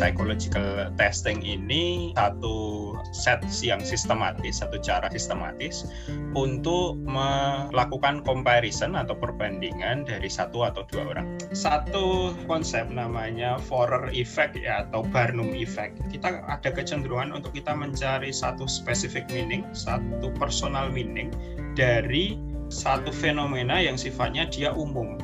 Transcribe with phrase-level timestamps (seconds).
[0.00, 5.84] psychological testing ini satu set yang sistematis, satu cara sistematis
[6.32, 11.36] untuk melakukan comparison atau perbandingan dari satu atau dua orang.
[11.52, 16.00] Satu konsep namanya Forer effect ya atau Barnum effect.
[16.08, 21.28] Kita ada kecenderungan untuk kita mencari satu specific meaning, satu personal meaning
[21.76, 22.40] dari
[22.70, 25.18] satu fenomena yang sifatnya dia umum.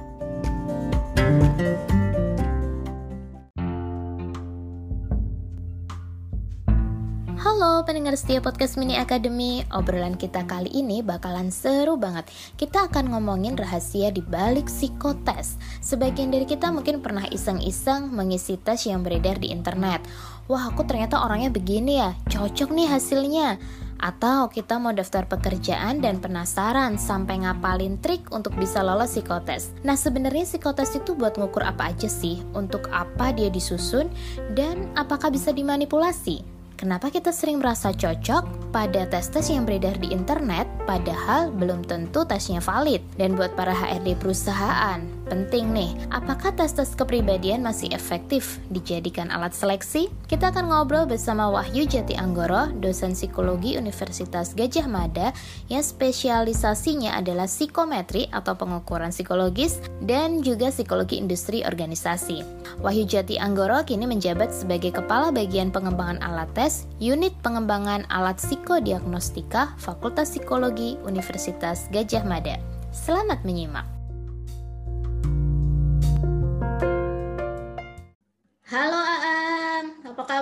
[7.47, 9.63] Halo pendengar setia podcast Mini Academy.
[9.71, 12.27] Obrolan kita kali ini bakalan seru banget.
[12.59, 15.55] Kita akan ngomongin rahasia di balik psikotes.
[15.79, 20.03] Sebagian dari kita mungkin pernah iseng-iseng mengisi tes yang beredar di internet.
[20.51, 23.63] Wah aku ternyata orangnya begini ya, cocok nih hasilnya.
[24.03, 29.71] Atau kita mau daftar pekerjaan dan penasaran sampai ngapalin trik untuk bisa lolos psikotes.
[29.87, 32.43] Nah, sebenarnya psikotes itu buat ngukur apa aja sih?
[32.59, 34.11] Untuk apa dia disusun?
[34.51, 36.56] Dan apakah bisa dimanipulasi?
[36.77, 42.61] Kenapa kita sering merasa cocok pada tes-tes yang beredar di internet, padahal belum tentu tesnya
[42.61, 43.01] valid?
[43.17, 50.07] Dan buat para HRD perusahaan, penting nih, apakah tes-tes kepribadian masih efektif dijadikan alat seleksi?
[50.31, 55.35] Kita akan ngobrol bersama Wahyu Jati Anggoro, dosen psikologi Universitas Gajah Mada,
[55.67, 62.47] yang spesialisasinya adalah psikometri atau pengukuran psikologis dan juga psikologi industri organisasi.
[62.79, 69.75] Wahyu Jati Anggoro kini menjabat sebagai Kepala Bagian Pengembangan Alat Tes Unit Pengembangan Alat Psikodiagnostika
[69.83, 72.57] Fakultas Psikologi Universitas Gajah Mada.
[72.95, 73.96] Selamat menyimak.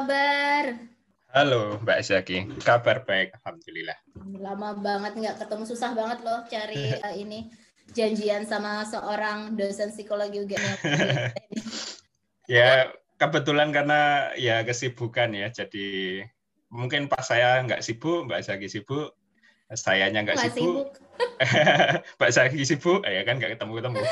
[0.04, 0.64] Kabar?
[1.32, 3.96] Halo Mbak Zaki, kabar baik, Alhamdulillah.
[4.36, 7.48] Lama banget nggak ketemu, susah banget loh cari uh, ini
[7.96, 10.76] janjian sama seorang dosen psikologi UGM.
[12.52, 16.20] ya, kebetulan karena ya kesibukan ya, jadi
[16.68, 19.16] mungkin pas saya nggak sibuk, Mbak Zaki sibuk,
[19.72, 20.88] sayanya nggak sibuk, sibuk.
[22.20, 24.02] Mbak Zaki sibuk, ya kan nggak ketemu-ketemu.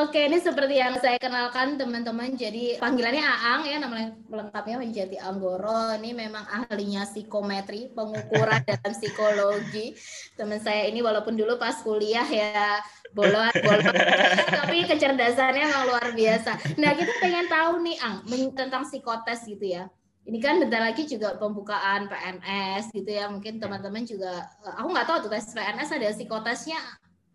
[0.00, 6.00] Oke, ini seperti yang saya kenalkan teman-teman, jadi panggilannya Aang ya, namanya lengkapnya menjadi Anggoro.
[6.00, 9.92] Ini memang ahlinya psikometri, pengukuran dalam psikologi.
[10.40, 12.80] Teman saya ini walaupun dulu pas kuliah ya
[13.12, 13.92] bolot, bolot,
[14.64, 16.80] tapi kecerdasannya memang luar biasa.
[16.80, 18.16] Nah, kita pengen tahu nih, Ang,
[18.56, 19.84] tentang psikotes gitu ya
[20.26, 25.06] ini kan bentar lagi juga pembukaan PNS gitu ya mungkin teman-teman juga eh, aku nggak
[25.06, 26.80] tahu tuh tes PNS ada psikotesnya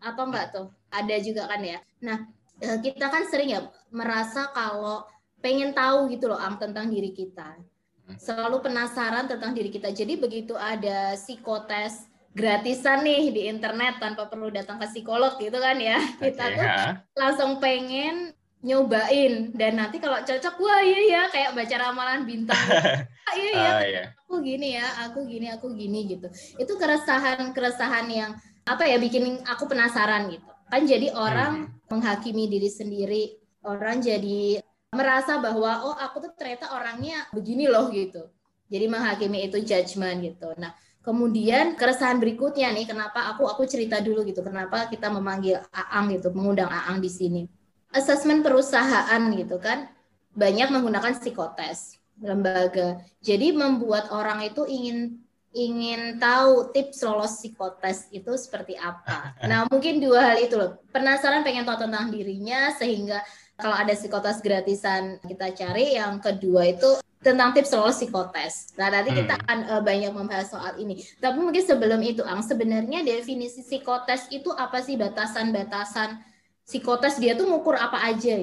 [0.02, 0.68] atau enggak tuh?
[0.92, 1.80] Ada juga kan ya?
[2.04, 2.28] Nah
[2.60, 5.08] eh, kita kan sering ya merasa kalau
[5.40, 7.58] pengen tahu gitu loh am tentang diri kita.
[8.02, 8.18] Hmm.
[8.18, 9.94] selalu penasaran tentang diri kita.
[9.94, 15.76] Jadi begitu ada psikotes gratisan nih di internet tanpa perlu datang ke psikolog gitu kan
[15.76, 16.86] ya kita okay, tuh ya.
[17.20, 19.52] langsung pengen nyobain.
[19.54, 22.58] Dan nanti kalau cocok wah iya ya kayak baca ramalan bintang.
[23.32, 24.04] Ah, iya ya uh, iya.
[24.28, 26.28] aku gini ya aku gini aku gini gitu.
[26.60, 28.36] Itu keresahan keresahan yang
[28.68, 30.52] apa ya bikin aku penasaran gitu.
[30.68, 31.88] Kan jadi orang hmm.
[31.88, 33.24] menghakimi diri sendiri.
[33.64, 34.60] Orang jadi
[34.92, 38.28] merasa bahwa oh aku tuh ternyata orangnya begini loh gitu.
[38.68, 40.52] Jadi menghakimi itu judgement gitu.
[40.60, 44.44] Nah kemudian keresahan berikutnya nih kenapa aku aku cerita dulu gitu.
[44.44, 47.61] Kenapa kita memanggil Aang gitu mengundang Aang di sini
[47.92, 49.92] asesmen perusahaan gitu kan
[50.32, 53.02] banyak menggunakan psikotes lembaga.
[53.20, 55.20] Jadi membuat orang itu ingin
[55.52, 59.36] ingin tahu tips lolos psikotes itu seperti apa.
[59.50, 60.80] Nah, mungkin dua hal itu loh.
[60.96, 63.20] Penasaran pengen tahu tentang dirinya sehingga
[63.60, 66.00] kalau ada psikotes gratisan kita cari.
[66.00, 68.74] Yang kedua itu tentang tips lolos psikotes.
[68.80, 69.42] Nah, nanti kita hmm.
[69.46, 71.04] akan uh, banyak membahas soal ini.
[71.20, 76.31] Tapi mungkin sebelum itu, Ang, sebenarnya definisi psikotes itu apa sih batasan-batasan
[76.66, 78.42] psikotes dia tuh ngukur apa aja.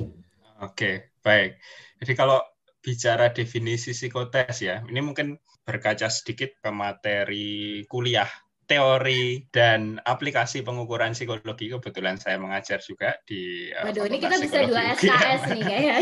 [0.63, 1.59] Oke, baik.
[2.03, 2.43] Jadi kalau
[2.83, 8.29] bicara definisi psikotes ya, ini mungkin berkaca sedikit ke materi kuliah
[8.69, 14.59] teori dan aplikasi pengukuran psikologi kebetulan saya mengajar juga di uh, Waduh, ini kita bisa
[14.69, 15.97] dua SKS nih kayaknya.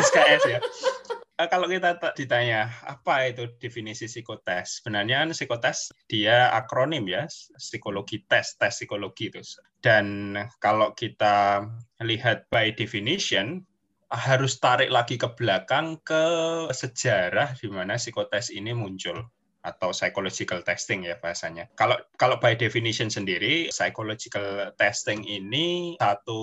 [0.08, 0.58] SKS ya.
[1.36, 7.28] Uh, kalau kita ditanya apa itu definisi psikotes, sebenarnya kan psikotes dia akronim ya,
[7.60, 9.44] psikologi tes, tes psikologi itu.
[9.84, 10.32] Dan
[10.64, 11.68] kalau kita
[12.00, 13.68] lihat by definition,
[14.08, 16.24] harus tarik lagi ke belakang ke
[16.72, 19.28] sejarah di mana psikotes ini muncul
[19.66, 21.66] atau psychological testing ya bahasanya.
[21.74, 26.40] Kalau kalau by definition sendiri, psychological testing ini satu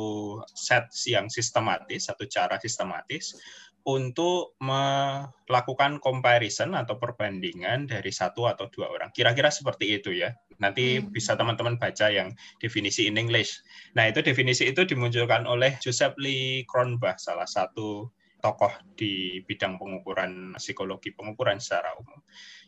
[0.52, 3.40] set yang sistematis, satu cara sistematis
[3.84, 9.12] untuk melakukan comparison atau perbandingan dari satu atau dua orang.
[9.12, 10.32] Kira-kira seperti itu ya.
[10.64, 11.12] Nanti hmm.
[11.12, 12.32] bisa teman-teman baca yang
[12.64, 13.60] definisi in English.
[14.00, 18.08] Nah, itu definisi itu dimunculkan oleh Joseph Lee Kronbach, salah satu
[18.44, 22.20] tokoh di bidang pengukuran psikologi pengukuran secara umum.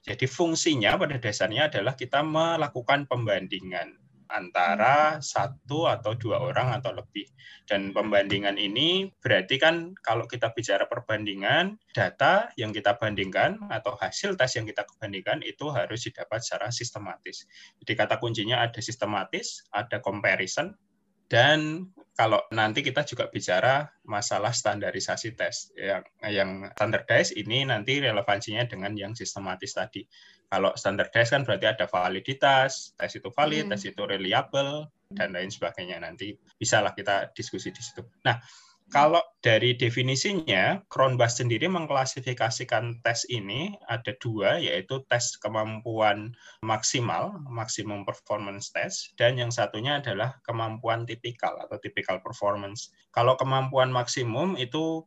[0.07, 7.27] Jadi fungsinya pada dasarnya adalah kita melakukan pembandingan antara satu atau dua orang atau lebih.
[7.66, 14.38] Dan pembandingan ini berarti kan kalau kita bicara perbandingan, data yang kita bandingkan atau hasil
[14.38, 17.50] tes yang kita bandingkan itu harus didapat secara sistematis.
[17.81, 20.78] Jadi kata kuncinya ada sistematis, ada comparison,
[21.25, 28.63] dan kalau nanti kita juga bicara masalah standarisasi tes yang yang standardized ini nanti relevansinya
[28.69, 30.06] dengan yang sistematis tadi.
[30.50, 33.71] Kalau standardized kan berarti ada validitas, tes itu valid, hmm.
[33.74, 36.01] tes itu reliable dan lain sebagainya.
[36.01, 38.06] Nanti bisalah kita diskusi di situ.
[38.25, 38.38] Nah,
[38.94, 48.06] kalau dari definisinya, Cronbach sendiri mengklasifikasikan tes ini ada dua, yaitu tes kemampuan maksimal, maksimum
[48.06, 52.94] performance test, dan yang satunya adalah kemampuan tipikal atau typical performance.
[53.09, 55.01] Kalau kemampuan maksimum itu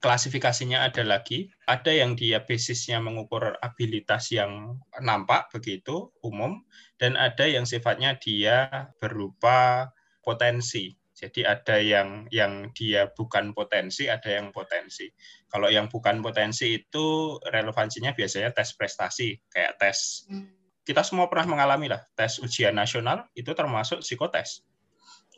[0.00, 6.64] klasifikasinya ada lagi, ada yang dia basisnya mengukur abilitas yang nampak begitu umum,
[6.96, 9.92] dan ada yang sifatnya dia berupa
[10.24, 15.04] potensi jadi ada yang yang dia bukan potensi, ada yang potensi.
[15.52, 20.24] Kalau yang bukan potensi itu relevansinya biasanya tes prestasi, kayak tes.
[20.32, 20.48] Hmm.
[20.80, 24.64] Kita semua pernah mengalami lah tes ujian nasional itu termasuk psikotes.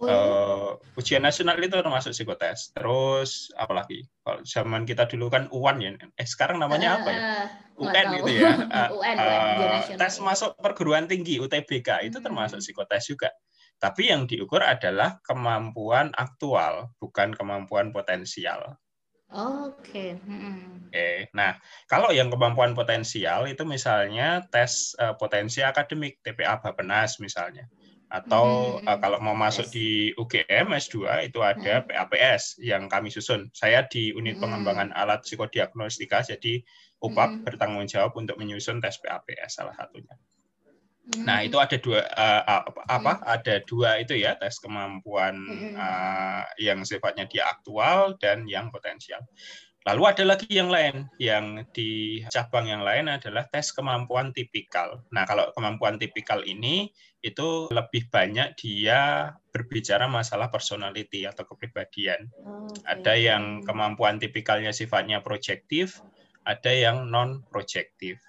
[0.02, 2.74] Uh, ujian nasional itu termasuk psikotes.
[2.74, 4.02] Terus apalagi?
[4.26, 5.94] Kalau zaman kita dulu kan UAN ya.
[6.18, 7.20] Eh sekarang namanya uh, apa ya?
[7.22, 7.46] Eh,
[7.78, 8.52] UN itu ya.
[8.66, 12.66] Uh, UN, uh, tes masuk perguruan tinggi UTBK itu termasuk hmm.
[12.66, 13.30] psikotes juga.
[13.78, 18.78] Tapi yang diukur adalah kemampuan aktual, bukan kemampuan potensial.
[19.32, 19.80] Oke.
[19.80, 20.10] Okay.
[20.22, 20.86] Hmm.
[20.92, 21.32] Oke.
[21.32, 21.56] Nah,
[21.88, 27.64] kalau yang kemampuan potensial itu misalnya tes uh, potensi akademik TPA Bapenas misalnya.
[28.12, 28.84] Atau hmm.
[28.84, 29.72] uh, kalau mau masuk yes.
[29.72, 29.88] di
[30.20, 31.88] UGM S2 itu ada hmm.
[31.88, 33.48] PAPS yang kami susun.
[33.56, 34.44] Saya di unit hmm.
[34.44, 36.60] pengembangan alat psikodiagnostika jadi
[37.00, 37.44] UPAP hmm.
[37.48, 40.12] bertanggung jawab untuk menyusun tes PAPS salah satunya.
[41.02, 43.12] Nah, itu ada dua uh, apa?
[43.18, 43.26] Hmm.
[43.26, 45.34] Ada dua itu ya tes kemampuan
[45.74, 49.18] uh, yang sifatnya dia aktual dan yang potensial.
[49.82, 55.02] Lalu ada lagi yang lain, yang di cabang yang lain adalah tes kemampuan tipikal.
[55.10, 62.30] Nah, kalau kemampuan tipikal ini itu lebih banyak dia berbicara masalah personality atau kepribadian.
[62.30, 62.94] Okay.
[62.94, 65.98] Ada yang kemampuan tipikalnya sifatnya proyektif,
[66.46, 68.22] ada yang non proyektif.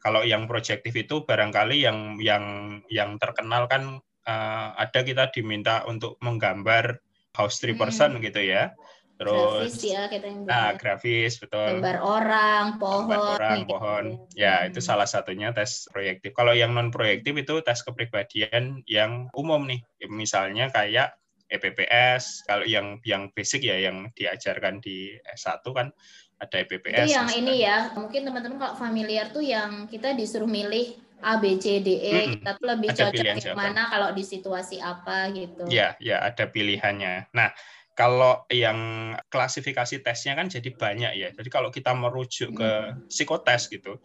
[0.00, 2.44] Kalau yang proyektif itu barangkali yang yang
[2.88, 7.00] yang terkenal kan uh, ada kita diminta untuk menggambar
[7.36, 7.82] house three hmm.
[7.84, 8.24] person hmm.
[8.24, 8.72] gitu ya.
[9.20, 11.76] Terus grafis ya kita yang nah, grafis betul.
[11.76, 13.04] Gambar orang, pohon.
[13.04, 13.68] Gambar orang, gitu.
[13.68, 14.04] pohon.
[14.32, 14.68] Ya, hmm.
[14.72, 16.32] itu salah satunya tes proyektif.
[16.32, 19.84] Kalau yang non proyektif itu tes kepribadian yang umum nih.
[20.08, 21.20] Misalnya kayak
[21.52, 25.92] EPPS, kalau yang yang basic ya yang diajarkan di S1 kan
[26.40, 27.04] ada EPPS.
[27.04, 31.60] Itu yang ini ya, mungkin teman-teman kalau familiar tuh yang kita disuruh milih A, B,
[31.60, 35.68] C, D, E, hmm, kita tuh lebih cocok yang mana kalau di situasi apa gitu.
[35.68, 37.28] Ya, ya ada pilihannya.
[37.36, 37.52] Nah,
[37.98, 41.28] kalau yang klasifikasi tesnya kan jadi banyak ya.
[41.34, 43.10] Jadi kalau kita merujuk ke hmm.
[43.10, 44.00] psikotes gitu,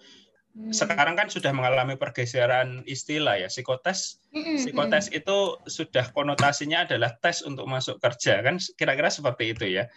[0.55, 0.71] Hmm.
[0.71, 3.51] Sekarang kan sudah mengalami pergeseran istilah ya.
[3.51, 4.63] Psikotes, hmm.
[4.63, 9.91] psikotes itu sudah konotasinya adalah tes untuk masuk kerja kan kira-kira seperti itu ya.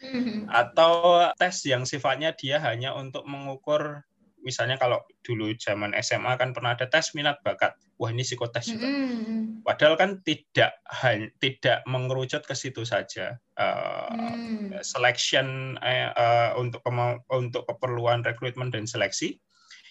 [0.50, 4.02] Atau tes yang sifatnya dia hanya untuk mengukur
[4.48, 7.76] misalnya kalau dulu zaman SMA kan pernah ada tes minat bakat.
[8.00, 8.88] Wah, ini psikotes juga.
[8.88, 9.60] Hmm.
[9.60, 10.80] Padahal kan tidak
[11.44, 13.36] tidak mengerucut ke situ saja.
[13.60, 14.80] Uh, hmm.
[14.80, 16.80] Selection uh, uh, untuk
[17.28, 19.36] untuk keperluan rekrutmen dan seleksi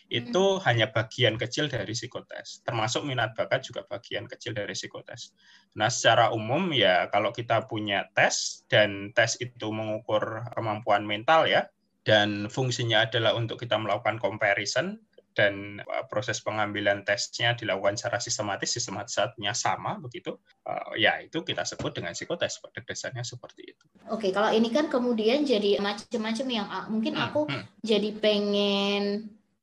[0.08, 0.64] itu hmm.
[0.64, 2.66] hanya bagian kecil dari psikotes.
[2.66, 5.36] Termasuk minat bakat juga bagian kecil dari psikotes.
[5.76, 11.68] Nah, secara umum ya kalau kita punya tes dan tes itu mengukur kemampuan mental ya
[12.08, 14.96] dan fungsinya adalah untuk kita melakukan comparison
[15.36, 21.68] dan uh, proses pengambilan tesnya dilakukan secara sistematis, sistematisnya sama begitu, uh, ya itu kita
[21.68, 23.86] sebut dengan psikotes pada dasarnya seperti itu.
[24.10, 27.64] Oke, kalau ini kan kemudian jadi macam-macam yang uh, mungkin hmm, aku hmm.
[27.86, 29.04] jadi pengen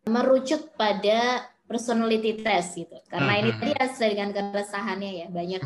[0.06, 2.94] merucut pada personality test gitu.
[3.08, 5.60] Karena ini tadi sesuai dengan keresahannya ya banyak.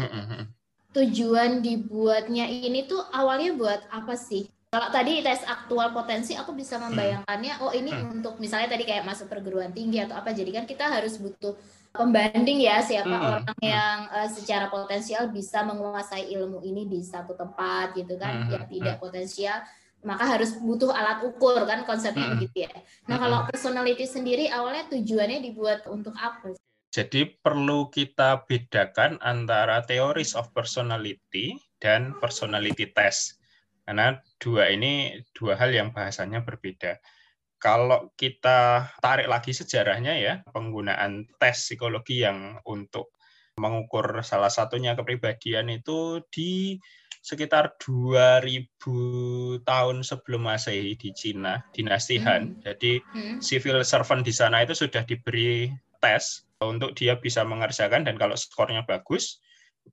[0.95, 4.49] Tujuan dibuatnya ini tuh awalnya buat apa sih?
[4.69, 9.25] Kalau tadi tes aktual potensi, aku bisa membayangkannya, oh ini untuk misalnya tadi kayak masuk
[9.25, 10.37] perguruan tinggi atau apa.
[10.37, 11.57] Jadi kan kita harus butuh
[11.89, 17.97] pembanding ya siapa orang yang uh, secara potensial bisa menguasai ilmu ini di satu tempat
[17.97, 19.65] gitu kan, yang tidak potensial
[20.07, 22.35] maka harus butuh alat ukur kan konsepnya hmm.
[22.39, 22.75] begitu ya.
[23.11, 23.23] Nah hmm.
[23.27, 26.55] kalau personality sendiri awalnya tujuannya dibuat untuk apa?
[26.95, 33.38] Jadi perlu kita bedakan antara theories of personality dan personality test.
[33.89, 37.01] Karena dua ini dua hal yang bahasanya berbeda.
[37.57, 43.17] Kalau kita tarik lagi sejarahnya ya, penggunaan tes psikologi yang untuk
[43.57, 46.77] mengukur salah satunya kepribadian itu di
[47.25, 52.61] sekitar 2000 tahun sebelum Masehi di Cina, dinasti Han.
[52.61, 52.61] Hmm.
[52.69, 53.41] Jadi hmm.
[53.41, 55.73] civil servant di sana itu sudah diberi
[56.05, 59.41] tes untuk dia bisa mengerjakan dan kalau skornya bagus,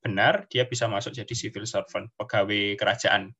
[0.04, 3.32] benar dia bisa masuk jadi civil servant, pegawai kerajaan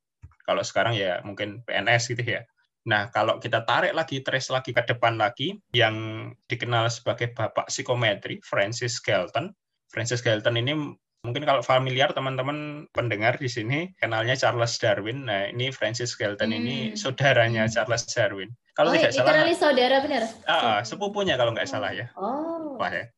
[0.46, 2.42] kalau sekarang ya mungkin PNS gitu ya.
[2.86, 8.38] Nah, kalau kita tarik lagi, trace lagi ke depan lagi, yang dikenal sebagai bapak psikometri,
[8.46, 9.50] Francis Galton.
[9.90, 10.94] Francis Galton ini
[11.26, 15.26] mungkin kalau familiar teman-teman pendengar di sini kenalnya Charles Darwin.
[15.26, 16.58] Nah, ini Francis Galton hmm.
[16.62, 17.74] ini saudaranya hmm.
[17.74, 18.54] Charles Darwin.
[18.78, 20.22] Kalau oh, tidak salah, saudara benar.
[20.46, 22.06] Uh, sepupunya kalau nggak salah ya.
[22.14, 22.78] Oh.
[22.78, 23.08] Wah ya.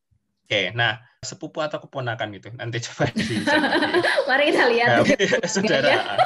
[0.49, 2.49] Oke, nah sepupu atau keponakan gitu.
[2.57, 3.37] Nanti coba di.
[4.25, 5.05] Mari kita lihat.
[5.05, 6.17] Nah, saudara.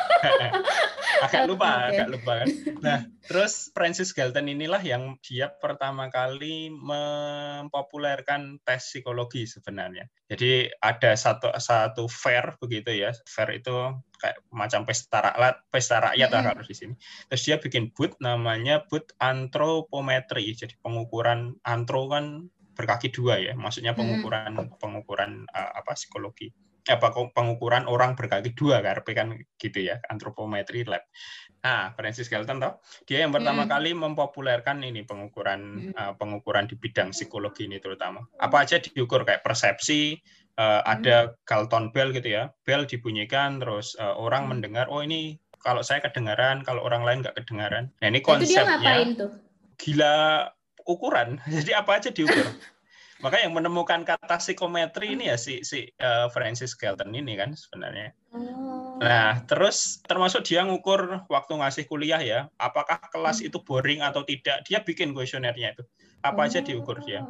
[1.28, 1.92] agak lupa, okay.
[1.96, 2.50] agak lupa kan.
[2.84, 10.08] Nah, terus Francis Galton inilah yang dia pertama kali mempopulerkan tes psikologi sebenarnya.
[10.28, 13.16] Jadi ada satu satu fair begitu ya.
[13.28, 13.76] Fair itu
[14.20, 16.50] kayak macam pesta rakyat, pesta rakyat mm -hmm.
[16.56, 16.94] harus di sini.
[17.32, 20.48] Terus dia bikin booth namanya booth antropometri.
[20.56, 24.78] Jadi pengukuran antro kan berkaki dua ya, maksudnya pengukuran hmm.
[24.82, 26.52] pengukuran uh, apa psikologi
[26.84, 31.08] apa pengukuran orang berkaki dua kan kan gitu ya antropometri lab.
[31.64, 33.72] Nah, Francis Galton toh dia yang pertama hmm.
[33.72, 35.96] kali mempopulerkan ini pengukuran hmm.
[35.96, 38.20] uh, pengukuran di bidang psikologi ini terutama.
[38.36, 40.20] Apa aja diukur kayak persepsi,
[40.60, 40.94] uh, hmm.
[41.00, 41.16] ada
[41.48, 42.52] Galton bell gitu ya.
[42.68, 44.52] Bell dibunyikan terus uh, orang hmm.
[44.52, 47.88] mendengar oh ini kalau saya kedengaran, kalau orang lain nggak kedengaran.
[48.04, 48.44] Nah, ini konsepnya.
[48.44, 49.32] Itu dia ngapain tuh?
[49.80, 50.16] Gila
[50.86, 51.40] ukuran.
[51.56, 52.48] Jadi apa aja diukur.
[53.24, 58.12] Maka yang menemukan kata psikometri ini ya si si uh, Francis Galton ini kan sebenarnya.
[58.36, 59.00] Oh.
[59.00, 63.48] Nah, terus termasuk dia ngukur waktu ngasih kuliah ya, apakah kelas hmm.
[63.48, 64.68] itu boring atau tidak.
[64.68, 65.84] Dia bikin kuesionernya itu.
[66.20, 66.48] Apa oh.
[66.52, 67.24] aja diukur dia.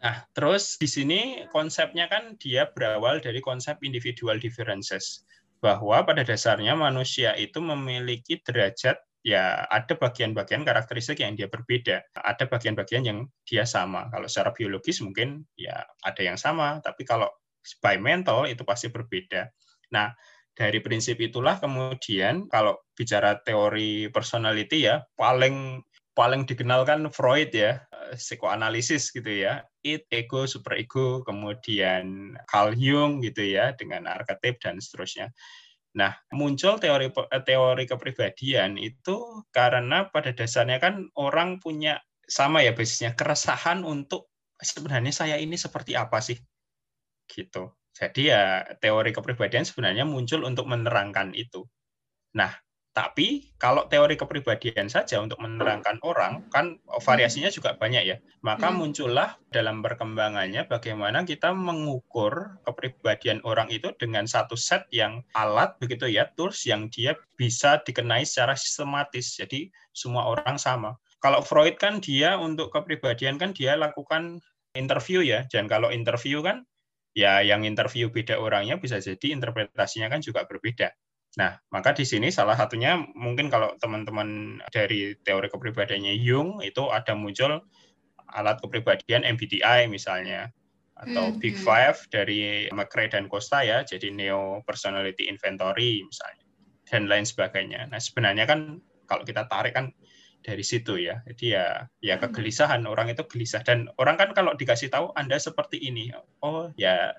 [0.00, 5.24] Nah, terus di sini konsepnya kan dia berawal dari konsep individual differences
[5.64, 12.04] bahwa pada dasarnya manusia itu memiliki derajat ya ada bagian-bagian karakteristik yang dia berbeda.
[12.12, 14.12] Ada bagian-bagian yang dia sama.
[14.12, 17.32] Kalau secara biologis mungkin ya ada yang sama, tapi kalau
[17.80, 19.48] by mental itu pasti berbeda.
[19.96, 20.12] Nah,
[20.54, 25.82] dari prinsip itulah kemudian kalau bicara teori personality ya paling
[26.14, 27.82] paling dikenalkan Freud ya
[28.14, 34.78] psikoanalisis gitu ya it ego super ego kemudian Carl Jung gitu ya dengan arketip dan
[34.78, 35.34] seterusnya
[35.94, 42.74] Nah, muncul teori eh, teori kepribadian itu karena pada dasarnya kan orang punya sama ya
[42.74, 46.38] basisnya keresahan untuk sebenarnya saya ini seperti apa sih
[47.30, 47.74] gitu.
[47.94, 51.62] Jadi ya teori kepribadian sebenarnya muncul untuk menerangkan itu.
[52.34, 52.50] Nah,
[52.94, 58.16] tapi kalau teori kepribadian saja untuk menerangkan orang kan variasinya juga banyak ya.
[58.46, 58.78] Maka hmm.
[58.78, 66.06] muncullah dalam perkembangannya bagaimana kita mengukur kepribadian orang itu dengan satu set yang alat begitu
[66.06, 69.34] ya, tools yang dia bisa dikenai secara sistematis.
[69.34, 70.94] Jadi semua orang sama.
[71.18, 74.38] Kalau Freud kan dia untuk kepribadian kan dia lakukan
[74.78, 75.42] interview ya.
[75.50, 76.62] Dan kalau interview kan
[77.10, 80.94] ya yang interview beda orangnya bisa jadi interpretasinya kan juga berbeda.
[81.34, 87.18] Nah, maka di sini salah satunya mungkin kalau teman-teman dari teori kepribadiannya Jung itu ada
[87.18, 87.58] muncul
[88.30, 90.54] alat kepribadian MBTI misalnya
[90.94, 91.66] atau hmm, Big hmm.
[91.66, 96.46] Five dari McRae dan Costa ya, jadi Neo Personality Inventory misalnya
[96.86, 97.90] dan lain sebagainya.
[97.90, 98.78] Nah, sebenarnya kan
[99.10, 99.90] kalau kita tarik kan
[100.46, 101.18] dari situ ya.
[101.26, 102.30] Jadi ya ya hmm.
[102.30, 106.14] kegelisahan orang itu gelisah dan orang kan kalau dikasih tahu Anda seperti ini,
[106.46, 107.10] oh ya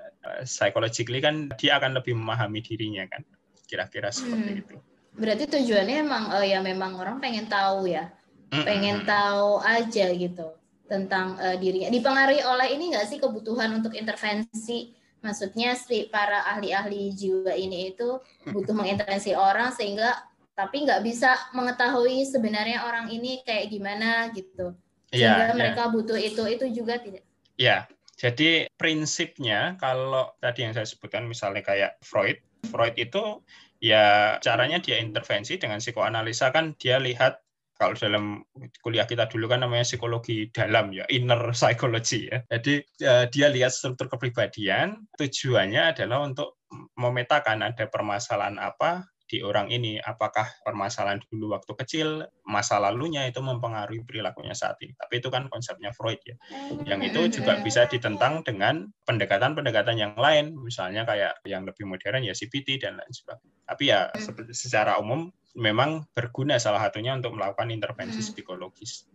[0.48, 3.22] psychologically kan dia akan lebih memahami dirinya kan
[3.65, 4.62] kira-kira seperti hmm.
[4.63, 4.75] itu.
[5.15, 8.12] Berarti tujuannya emang uh, ya memang orang pengen tahu ya,
[8.51, 10.48] mm pengen tahu aja gitu
[10.86, 11.89] tentang uh, dirinya.
[11.89, 14.93] Dipengaruhi oleh ini nggak sih kebutuhan untuk intervensi?
[15.25, 20.13] Maksudnya si para ahli-ahli jiwa ini itu butuh mengintervensi orang sehingga
[20.55, 24.72] tapi nggak bisa mengetahui sebenarnya orang ini kayak gimana gitu.
[25.12, 27.24] Iya, sehingga yeah, mereka butuh itu itu juga tidak.
[27.55, 33.45] Ya, jadi prinsipnya kalau tadi yang saya sebutkan misalnya kayak Freud Freud itu
[33.79, 37.45] ya caranya dia intervensi dengan psikoanalisa kan dia lihat
[37.75, 38.39] kalau dalam
[38.79, 42.39] kuliah kita dulu kan namanya psikologi dalam ya inner psychology ya.
[42.48, 46.63] Jadi ya, dia lihat struktur kepribadian tujuannya adalah untuk
[46.95, 52.08] memetakan ada permasalahan apa di orang ini apakah permasalahan dulu waktu kecil
[52.46, 54.94] masa lalunya itu mempengaruhi perilakunya saat ini.
[54.94, 56.38] Tapi itu kan konsepnya Freud ya.
[56.86, 60.53] Yang itu juga bisa ditentang dengan pendekatan-pendekatan yang lain.
[60.53, 63.58] Misalnya kayak yang lebih modern ya CBT dan lain sebagainya.
[63.65, 64.13] Tapi ya
[64.53, 69.14] secara umum memang berguna salah satunya untuk melakukan intervensi psikologis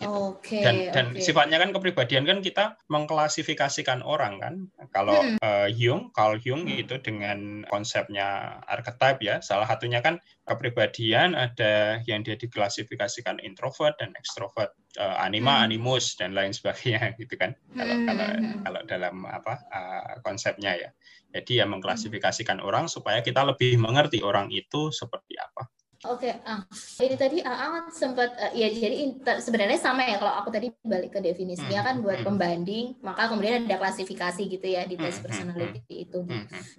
[0.00, 0.08] Gitu.
[0.08, 1.20] Okay, dan dan okay.
[1.20, 4.54] sifatnya kan kepribadian kan kita mengklasifikasikan orang kan.
[4.96, 5.36] Kalau hmm.
[5.44, 6.80] uh, Jung, Carl Jung hmm.
[6.80, 9.44] itu dengan konsepnya archetype ya.
[9.44, 10.16] Salah satunya kan
[10.48, 15.64] kepribadian ada yang dia diklasifikasikan introvert dan extrovert, uh, anima, hmm.
[15.68, 17.52] animus dan lain sebagainya gitu kan.
[17.76, 18.06] Kalau hmm.
[18.08, 18.60] kalau hmm, hmm.
[18.64, 20.90] kalau dalam apa uh, konsepnya ya.
[21.30, 22.66] Jadi ya mengklasifikasikan hmm.
[22.66, 25.68] orang supaya kita lebih mengerti orang itu seperti apa.
[26.08, 26.64] Oke, okay, ah.
[27.04, 31.20] ini tadi Aang sempat uh, ya jadi sebenarnya sama ya kalau aku tadi balik ke
[31.20, 31.88] definisinya hmm.
[31.92, 32.26] kan buat hmm.
[32.26, 36.24] pembanding, maka kemudian ada klasifikasi gitu ya di tes hmm, personality itu.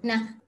[0.01, 0.42] Nah,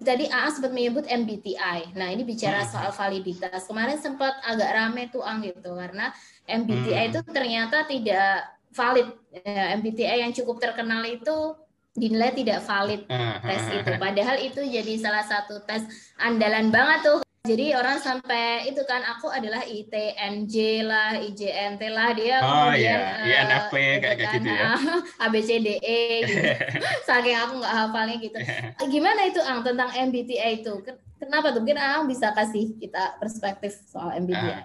[0.00, 1.92] tadi Aang sempat menyebut MBTI.
[1.92, 3.68] Nah, ini bicara soal validitas.
[3.68, 6.08] Kemarin sempat agak rame tuh Ang gitu karena
[6.48, 9.12] MBTI itu ternyata tidak valid.
[9.44, 11.60] Ya, MBTI yang cukup terkenal itu
[11.92, 13.04] dinilai tidak valid
[13.44, 13.90] tes itu.
[14.00, 15.84] Padahal itu jadi salah satu tes
[16.16, 22.40] andalan banget tuh jadi orang sampai itu kan aku adalah ITNJ lah, IJNT lah dia
[22.40, 23.20] oh, kemudian iya.
[23.20, 24.66] uh, INFP kayak, kayak kan, gitu ya.
[25.28, 26.40] ABCDE gitu.
[27.08, 28.38] Saking aku nggak hafalnya gitu.
[28.40, 28.88] Yeah.
[28.96, 30.72] Gimana itu Ang tentang MBTI itu?
[31.20, 31.60] Kenapa tuh?
[31.60, 34.40] Mungkin Ang bisa kasih kita perspektif soal MBTI.
[34.40, 34.64] Uh,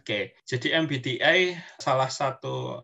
[0.00, 0.22] okay.
[0.48, 2.80] jadi MBTI salah satu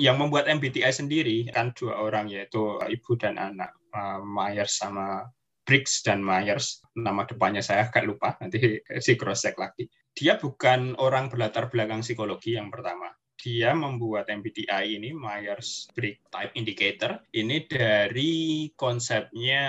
[0.00, 5.28] yang membuat MBTI sendiri kan dua orang yaitu ibu dan anak uh, Myers sama
[5.70, 9.86] Briggs dan Myers, nama depannya saya agak lupa, nanti si cross check lagi.
[10.10, 13.14] Dia bukan orang berlatar belakang psikologi yang pertama.
[13.38, 19.62] Dia membuat MBTI ini, Myers-Briggs Type Indicator, ini dari konsepnya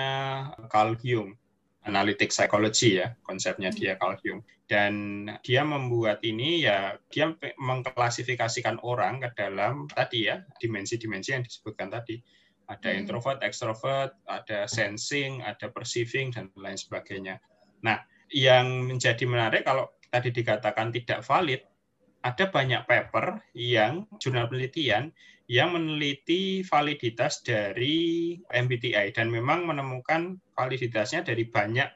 [0.73, 1.37] Carl Jung,
[1.85, 4.41] Analytic Psychology ya, konsepnya dia Carl Jung.
[4.65, 7.29] Dan dia membuat ini ya, dia
[7.61, 12.17] mengklasifikasikan orang ke dalam tadi ya, dimensi-dimensi yang disebutkan tadi
[12.67, 12.99] ada hmm.
[13.03, 17.41] introvert, extrovert, ada sensing, ada perceiving dan lain sebagainya.
[17.81, 18.01] Nah,
[18.31, 21.61] yang menjadi menarik kalau tadi dikatakan tidak valid,
[22.21, 25.09] ada banyak paper yang jurnal penelitian
[25.51, 31.91] yang meneliti validitas dari MBTI dan memang menemukan validitasnya dari banyak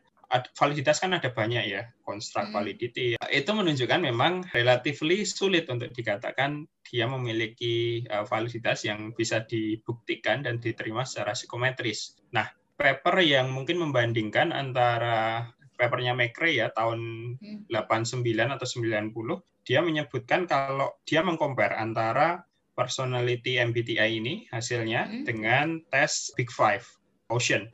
[0.57, 2.55] validitas kan ada banyak ya, construct hmm.
[2.55, 3.07] validity.
[3.29, 10.61] Itu menunjukkan memang relatively sulit untuk dikatakan dia memiliki uh, validitas yang bisa dibuktikan dan
[10.61, 12.17] diterima secara psikometris.
[12.33, 12.45] Nah,
[12.77, 17.35] paper yang mungkin membandingkan antara papernya McRae ya tahun
[17.67, 18.55] 89 hmm.
[18.55, 25.23] atau 90, dia menyebutkan kalau dia mengcompare antara personality MBTI ini hasilnya hmm.
[25.25, 26.85] dengan tes Big Five
[27.31, 27.71] Ocean.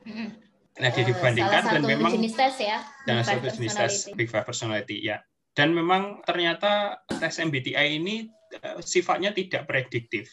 [0.82, 2.82] Nah, uh, dibandingkan dan memang jenis tes ya.
[3.06, 5.22] Dan satu jenis tes Big Five Personality ya.
[5.54, 8.26] Dan memang ternyata tes MBTI ini
[8.58, 10.26] uh, sifatnya tidak prediktif.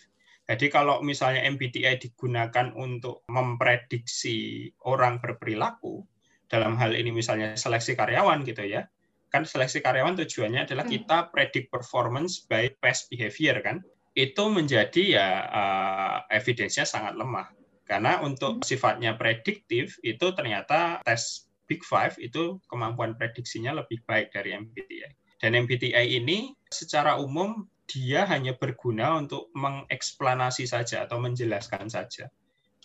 [0.50, 6.02] Jadi kalau misalnya MBTI digunakan untuk memprediksi orang berperilaku,
[6.50, 8.90] dalam hal ini misalnya seleksi karyawan gitu ya,
[9.30, 10.94] kan seleksi karyawan tujuannya adalah hmm.
[10.98, 13.86] kita predict performance by past behavior kan,
[14.18, 17.54] itu menjadi ya uh, evidence sangat lemah.
[17.90, 24.54] Karena untuk sifatnya prediktif itu ternyata tes Big Five itu kemampuan prediksinya lebih baik dari
[24.54, 25.10] MBTI.
[25.42, 32.30] Dan MBTI ini secara umum dia hanya berguna untuk mengeksplanasi saja atau menjelaskan saja.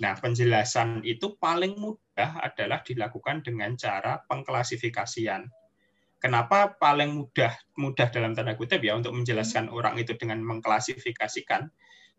[0.00, 5.46] Nah, penjelasan itu paling mudah adalah dilakukan dengan cara pengklasifikasian.
[6.16, 11.68] Kenapa paling mudah mudah dalam tanda kutip ya untuk menjelaskan orang itu dengan mengklasifikasikan?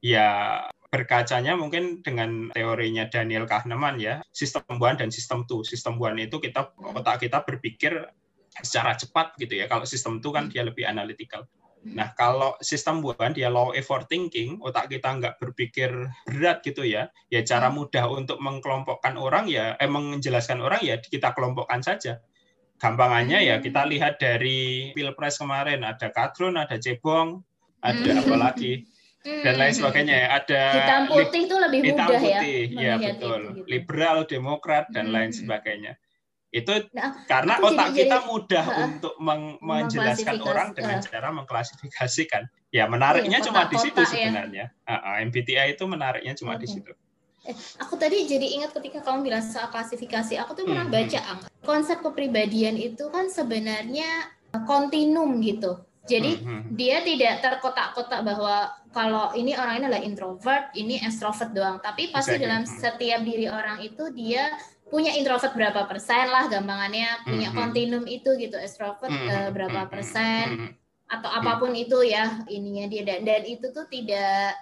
[0.04, 0.62] Ya
[0.96, 5.68] berkacanya mungkin dengan teorinya Daniel Kahneman ya sistem one dan sistem two.
[5.68, 8.00] Sistem one itu kita otak kita berpikir
[8.64, 9.68] secara cepat gitu ya.
[9.68, 11.44] Kalau sistem two kan dia lebih analytical.
[11.86, 15.94] Nah, kalau sistem one dia low effort thinking, otak kita nggak berpikir
[16.26, 17.14] berat gitu ya.
[17.30, 22.24] Ya cara mudah untuk mengkelompokkan orang ya, eh menjelaskan orang ya kita kelompokkan saja.
[22.82, 27.40] Gampangannya ya kita lihat dari Pilpres kemarin ada Kadrun, ada Cebong,
[27.86, 28.84] ada apa lagi
[29.26, 29.80] dan lain hmm.
[29.82, 30.28] sebagainya ya.
[30.38, 32.82] Ada hitam putih itu lebih hitam mudah ya putih, ya.
[32.82, 33.40] Ya betul.
[33.42, 33.66] Itu, gitu.
[33.66, 35.16] Liberal, Demokrat dan hmm.
[35.18, 35.94] lain sebagainya.
[36.56, 41.04] Itu nah, karena otak jadi, kita jadi, mudah uh, untuk meng menjelaskan orang dengan uh,
[41.04, 42.44] cara mengklasifikasikan.
[42.72, 44.08] Ya menariknya iya, cuma di situ ya.
[44.08, 44.66] sebenarnya.
[44.88, 46.64] Uh, uh, MBTI itu menariknya cuma okay.
[46.64, 46.92] di situ.
[47.46, 50.96] Eh, aku tadi jadi ingat ketika kamu bilang soal klasifikasi, aku tuh pernah hmm.
[50.96, 51.20] baca
[51.62, 54.34] konsep kepribadian itu kan sebenarnya
[54.66, 55.78] kontinum gitu.
[56.06, 56.62] Jadi hmm, hmm.
[56.78, 61.82] dia tidak terkotak-kotak bahwa kalau ini orang ini adalah introvert, ini extrovert doang.
[61.82, 62.46] Tapi pasti exactly.
[62.46, 64.54] dalam setiap diri orang itu dia
[64.86, 67.58] punya introvert berapa persen lah gampangannya punya Mhm.
[67.58, 70.70] kontinum itu gitu extrovert Mhm, eh, berapa persen mhm.
[71.10, 74.54] atau apa pun itu ya ininya dia dan, dan itu tuh tidak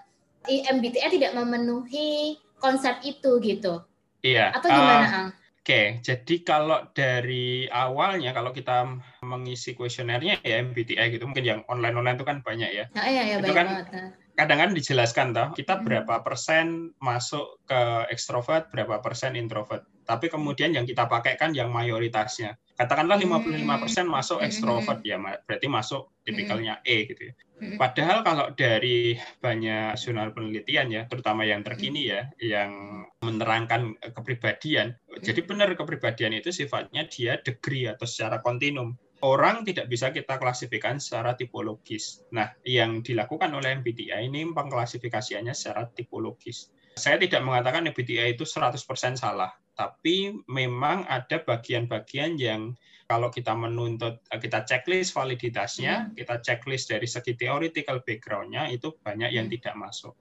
[0.48, 3.84] MBTI tidak memenuhi konsep itu gitu
[4.24, 4.56] Iya.
[4.56, 5.30] atau gimana Ang?
[5.64, 12.20] Oke, jadi kalau dari awalnya kalau kita mengisi kuesionernya ya MBTI gitu, mungkin yang online-online
[12.20, 12.86] itu kan banyak ya.
[12.92, 13.88] Nah, iya ya itu banyak kan banget.
[13.96, 14.10] Nah.
[14.34, 15.86] Kadang kan dijelaskan toh, kita Hmm.
[15.88, 17.80] berapa persen masuk ke
[18.12, 19.88] ekstrovert, berapa persen introvert.
[20.04, 22.60] Tapi kemudian yang kita pakai kan yang mayoritasnya.
[22.74, 24.48] Katakanlah 55% masuk Hmm.
[24.50, 27.34] ekstrovert ya, berarti masuk tipikalnya E gitu ya.
[27.64, 27.78] Hmm.
[27.78, 34.98] Padahal kalau dari banyak jurnal penelitian ya, terutama yang terkini ya, yang menerangkan kepribadian.
[35.22, 38.98] Jadi benar kepribadian itu sifatnya dia degree atau secara kontinum.
[39.24, 42.20] Orang tidak bisa kita klasifikasikan secara tipologis.
[42.36, 46.68] Nah, yang dilakukan oleh MBTI ini pengklasifikasiannya secara tipologis.
[47.00, 52.74] Saya tidak mengatakan MBTI itu 100% salah, tapi memang ada bagian-bagian yang
[53.10, 59.30] kalau kita menuntut eh, kita checklist validitasnya, kita checklist dari segi theoretical background-nya itu banyak
[59.34, 59.56] yang Hmm.
[59.60, 60.14] tidak masuk.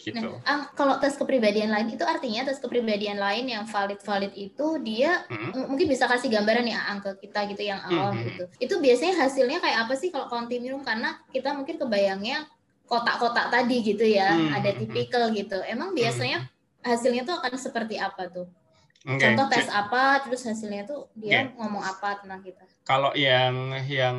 [0.00, 0.16] Gitu.
[0.16, 5.28] Nah, Ang, kalau tes kepribadian lain itu artinya tes kepribadian lain yang valid-valid itu dia
[5.28, 5.68] Hmm.
[5.68, 8.24] mungkin bisa kasih gambaran ya Ang ke kita gitu yang awam Hmm.
[8.24, 8.44] gitu.
[8.56, 12.48] Itu biasanya hasilnya kayak apa sih kalau kontinum karena kita mungkin kebayangnya
[12.88, 14.56] kotak-kotak tadi gitu ya, Hmm.
[14.56, 15.60] ada tipikal gitu.
[15.68, 16.48] Emang biasanya
[16.80, 18.48] hasilnya tuh akan seperti apa tuh?
[19.08, 22.68] Oke, Contoh tes apa, terus hasilnya tuh dia ngomong apa tentang kita?
[22.84, 24.18] Kalau yang yang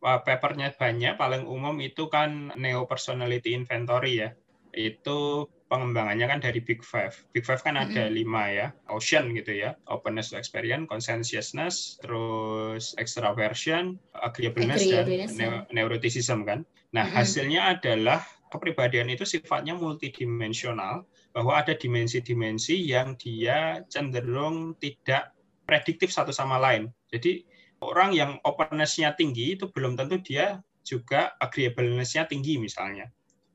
[0.00, 4.32] uh, papernya banyak, paling umum itu kan Neo Personality Inventory ya.
[4.72, 7.12] Itu pengembangannya kan dari Big Five.
[7.36, 8.16] Big Five kan ada Mm-mm.
[8.16, 16.48] lima ya, Ocean gitu ya, openness to experience, conscientiousness, terus extraversion, agreeableness, dan neu- neuroticism
[16.48, 16.64] kan.
[16.96, 17.20] Nah Mm-mm.
[17.20, 25.30] hasilnya adalah kepribadian itu sifatnya multidimensional, bahwa ada dimensi-dimensi yang dia cenderung tidak
[25.66, 26.90] prediktif satu sama lain.
[27.14, 27.46] Jadi
[27.80, 33.08] orang yang openness-nya tinggi itu belum tentu dia juga agreeableness-nya tinggi misalnya.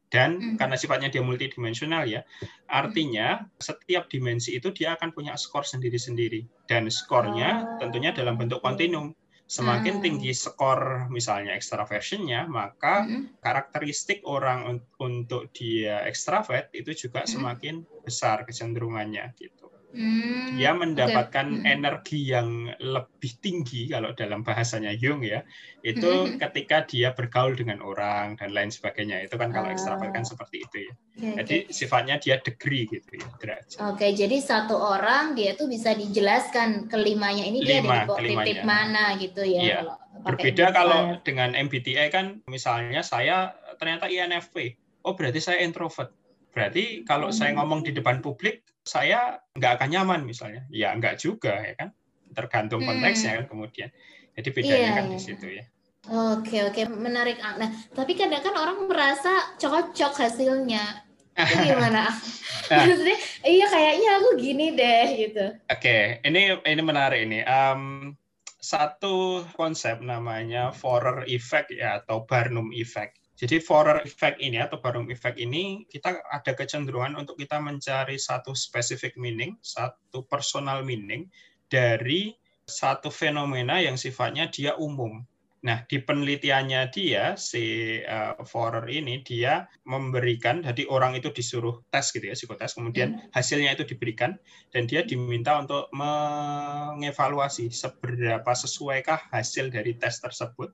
[0.08, 0.56] Dan Hmm.
[0.56, 2.24] karena sifatnya dia multidimensional ya,
[2.72, 6.48] artinya setiap dimensi itu dia akan punya skor sendiri-sendiri.
[6.70, 9.12] Dan skornya Oh, tentunya dalam bentuk kontinum.
[9.46, 10.02] Semakin Ah.
[10.02, 13.38] tinggi skor misalnya extraversion-nya, maka Mm-mm.
[13.38, 17.54] karakteristik orang un- untuk dia ekstrovert itu juga Hmm.
[17.54, 19.70] semakin besar kecenderungannya gitu.
[19.96, 21.64] Hmm, Dia mendapatkan Mm-mm.
[21.66, 25.42] energi yang lebih tinggi kalau dalam bahasanya Jung ya.
[25.80, 26.38] Itu Mm-mm.
[26.38, 29.24] ketika dia bergaul dengan orang dan lain sebagainya.
[29.24, 29.74] Itu kan kalau Ah.
[29.74, 30.94] ekstrovert kan seperti itu ya.
[30.94, 31.32] Oke.
[31.40, 33.80] Jadi sifatnya dia degree gitu ya, derajat.
[33.88, 38.60] Oke, jadi satu orang dia tuh bisa dijelaskan kelimanya ini dia Lima, ada di titik
[38.62, 39.62] mana gitu ya.
[39.62, 39.78] Iya.
[39.78, 40.76] kalau Berbeda MBTI.
[40.76, 44.76] kalau dengan MBTI kan misalnya saya ternyata INFP.
[45.02, 46.12] Oh berarti saya introvert.
[46.50, 47.60] Berarti kalau saya Hmm.
[47.60, 50.64] ngomong di depan publik saya nggak akan nyaman misalnya.
[50.70, 51.90] Ya nggak juga ya kan.
[52.32, 52.96] Tergantung Hmm.
[52.96, 53.90] konteksnya kan kemudian.
[54.38, 55.26] Jadi bedanya Iya, kan di iya.
[55.26, 55.66] situ ya.
[56.06, 57.42] Oke, oke, menarik.
[57.42, 57.66] Ang.
[57.66, 61.02] Nah, tapi kadang kan orang merasa cocok hasilnya.
[61.34, 62.14] Itu gimana?
[62.14, 62.14] Nah.
[62.86, 65.46] Maksudnya, iya kayaknya aku gini deh gitu.
[65.66, 67.42] Oke, ini ini menarik ini.
[67.42, 68.14] Em,
[68.62, 73.18] satu konsep namanya Forer effect ya atau Barnum effect.
[73.36, 78.56] Jadi Forer effect ini atau Barnum effect ini kita ada kecenderungan untuk kita mencari satu
[78.56, 81.28] specific meaning, satu personal meaning
[81.68, 82.32] dari
[82.64, 85.22] satu fenomena yang sifatnya dia umum.
[85.66, 92.14] Nah, di penelitiannya dia, si uh, Forer ini, dia memberikan, jadi orang itu disuruh tes
[92.14, 94.38] gitu ya, psikotes, kemudian hasilnya itu diberikan,
[94.70, 100.70] dan dia diminta untuk mengevaluasi seberapa sesuaikah hasil dari tes tersebut,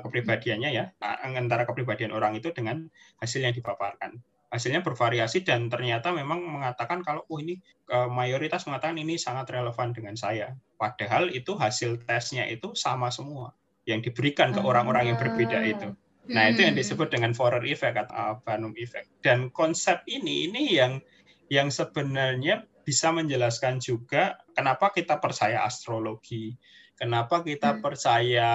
[0.00, 2.88] kepribadiannya ya, antara kepribadian orang itu dengan
[3.20, 4.22] hasil yang dipaparkan.
[4.52, 7.56] Hasilnya bervariasi dan ternyata memang mengatakan kalau, oh ini
[7.88, 10.52] uh, mayoritas mengatakan ini sangat relevan dengan saya.
[10.76, 13.56] Padahal itu hasil tesnya itu sama semua
[13.88, 15.96] yang diberikan ke orang-orang yang berbeda itu.
[16.30, 19.10] Nah, itu yang disebut dengan Forer effect atau Barnum effect.
[19.24, 21.02] Dan konsep ini ini yang
[21.50, 26.54] yang sebenarnya bisa menjelaskan juga kenapa kita percaya astrologi,
[27.02, 27.80] kenapa kita Hmm.
[27.82, 28.50] percaya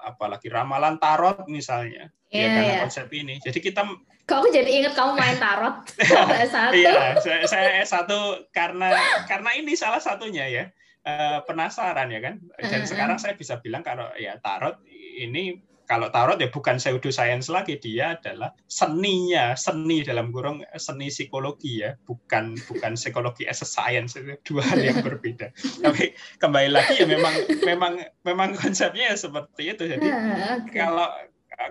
[0.00, 2.08] apalagi ramalan tarot misalnya.
[2.32, 2.80] Iya, ya karena iya.
[2.88, 3.36] konsep ini.
[3.44, 3.84] Jadi kita
[4.24, 5.84] Kok aku jadi inget kamu main tarot
[6.16, 6.70] waktu S1.
[6.80, 8.08] Iya, saya, saya S1
[8.54, 8.94] karena
[9.28, 10.64] karena ini salah satunya ya.
[11.00, 12.40] Eh, penasaran ya kan.
[12.60, 12.88] Dan Mm-mm.
[12.88, 14.80] sekarang saya bisa bilang kalau ya tarot
[15.20, 15.60] ini
[15.90, 21.98] kalau tarot ya bukan pseudoscience lagi dia adalah seninya, seni dalam kurung seni psikologi ya,
[22.06, 25.50] bukan bukan psikologi as a science itu dua hal yang berbeda.
[25.84, 27.34] Tapi kembali lagi ya memang
[27.66, 29.82] memang memang konsepnya ya seperti itu.
[29.90, 30.70] Jadi Ah, oke.
[30.78, 31.10] kalau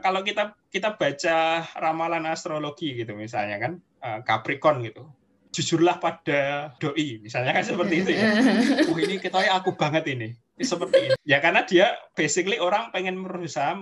[0.03, 3.71] kalau kita kita baca ramalan astrologi gitu misalnya kan
[4.03, 5.07] eh, Capricorn gitu
[5.49, 8.37] jujurlah pada doi misalnya kan seperti itu ya
[8.89, 11.15] oh ini kita aku banget ini seperti ini.
[11.23, 13.75] Ya karena dia basically orang pengen berusaha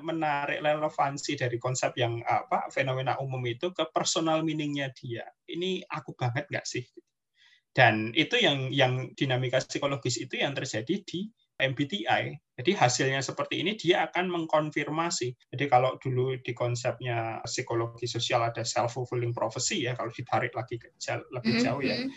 [0.00, 5.28] menarik relevansi dari konsep yang apa fenomena umum itu ke personal meaningnya dia.
[5.44, 6.84] Ini aku banget nggak sih?
[7.72, 11.24] Dan itu yang yang dinamika psikologis itu yang terjadi di
[11.60, 12.34] MBTI.
[12.52, 15.52] Jadi hasilnya seperti ini dia akan mengkonfirmasi.
[15.56, 20.76] Jadi kalau dulu di konsepnya psikologi sosial ada self fulfilling prophecy ya kalau ditarik lagi
[20.76, 21.96] ke jauh, lebih mm-hmm, jauh ya.
[21.96, 22.10] Mm-hmm.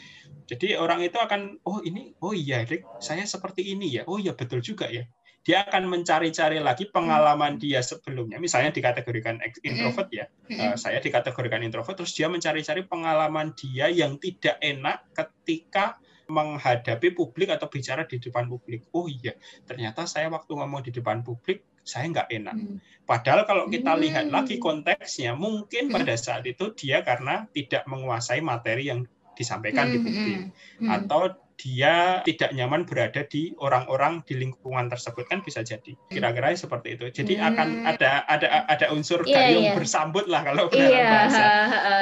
[0.52, 4.04] Jadi orang itu akan oh ini oh iya Rick, saya seperti ini ya.
[4.06, 5.08] Oh iya betul juga ya.
[5.46, 7.64] Dia akan mencari-cari lagi pengalaman mm-hmm.
[7.64, 8.38] dia sebelumnya.
[8.42, 10.26] Misalnya dikategorikan introvert ya.
[10.52, 17.54] Uh, saya dikategorikan introvert terus dia mencari-cari pengalaman dia yang tidak enak ketika menghadapi publik
[17.54, 18.90] atau bicara di depan publik.
[18.94, 22.58] Oh iya, ternyata saya waktu ngomong di depan publik saya nggak enak.
[22.58, 22.78] Hmm.
[23.06, 24.02] Padahal kalau kita hmm.
[24.02, 29.06] lihat lagi konteksnya, mungkin pada saat itu dia karena tidak menguasai materi yang
[29.38, 30.42] disampaikan di publik,
[30.88, 37.00] atau dia tidak nyaman berada di orang-orang di lingkungan tersebut kan bisa jadi kira-kira seperti
[37.00, 37.48] itu jadi hmm.
[37.48, 39.76] akan ada ada ada unsur yeah, gayung yeah.
[39.76, 41.46] bersambut lah kalau dalam yeah, bahasa,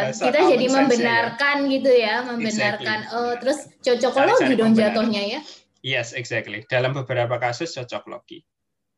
[0.10, 0.74] bahasa kita jadi ya.
[0.74, 1.72] membenarkan ya.
[1.78, 3.18] gitu ya membenarkan exactly.
[3.18, 5.40] oh terus cocok logi dong jatuhnya ya
[5.86, 8.42] yes exactly dalam beberapa kasus cocok logi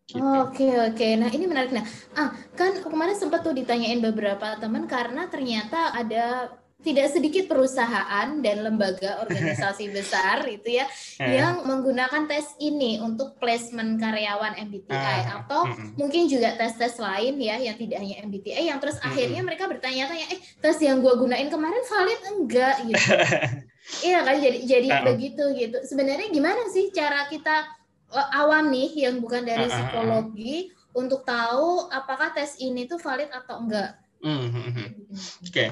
[0.05, 0.21] Gitu.
[0.21, 1.81] Oke oke, nah ini menarik nah.
[2.13, 6.53] Ah kan kemarin sempat tuh ditanyain beberapa teman karena ternyata ada
[6.85, 10.85] tidak sedikit perusahaan dan lembaga organisasi besar itu ya
[11.17, 11.41] eh.
[11.41, 15.65] yang menggunakan tes ini untuk placement karyawan MBTI uh, atau
[15.97, 20.39] mungkin juga tes-tes lain ya yang tidak hanya MBTI yang terus akhirnya mereka bertanya-tanya eh
[20.61, 23.13] tes yang gua gunain kemarin valid enggak gitu.
[24.07, 25.77] iya kan jadi jadi uh, begitu gitu.
[25.81, 27.65] Sebenarnya gimana sih cara kita
[28.13, 33.65] uh, awam nih yang bukan dari psikologi untuk tahu apakah tes ini tuh valid atau
[33.65, 33.97] enggak?
[34.21, 34.69] Mm -hmm.
[34.69, 35.49] Oke.
[35.49, 35.69] Okay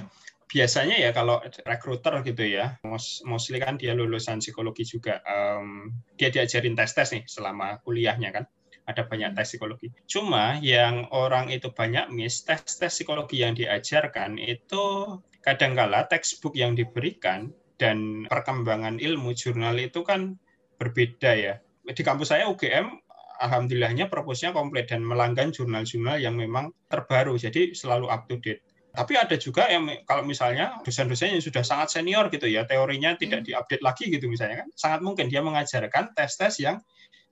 [0.53, 2.77] biasanya ya kalau rekruter gitu ya,
[3.25, 8.45] mostly kan dia lulusan psikologi juga, um, dia diajarin tes-tes nih selama kuliahnya kan,
[8.85, 9.89] ada banyak tes psikologi.
[10.05, 17.49] Cuma yang orang itu banyak miss, tes-tes psikologi yang diajarkan itu kadangkala textbook yang diberikan
[17.81, 20.37] dan perkembangan ilmu jurnal itu kan
[20.77, 21.55] berbeda ya.
[21.83, 22.93] Di kampus saya UGM
[23.41, 28.61] alhamdulillahnya proposnya komplit dan melanggan jurnal-jurnal yang memang terbaru, jadi selalu up to date.
[28.93, 33.41] Tapi ada juga yang kalau misalnya dosen-dosen yang sudah sangat senior gitu ya, teorinya tidak
[33.41, 33.47] hmm.
[33.49, 36.77] diupdate lagi gitu misalnya kan, sangat mungkin dia mengajarkan tes-tes yang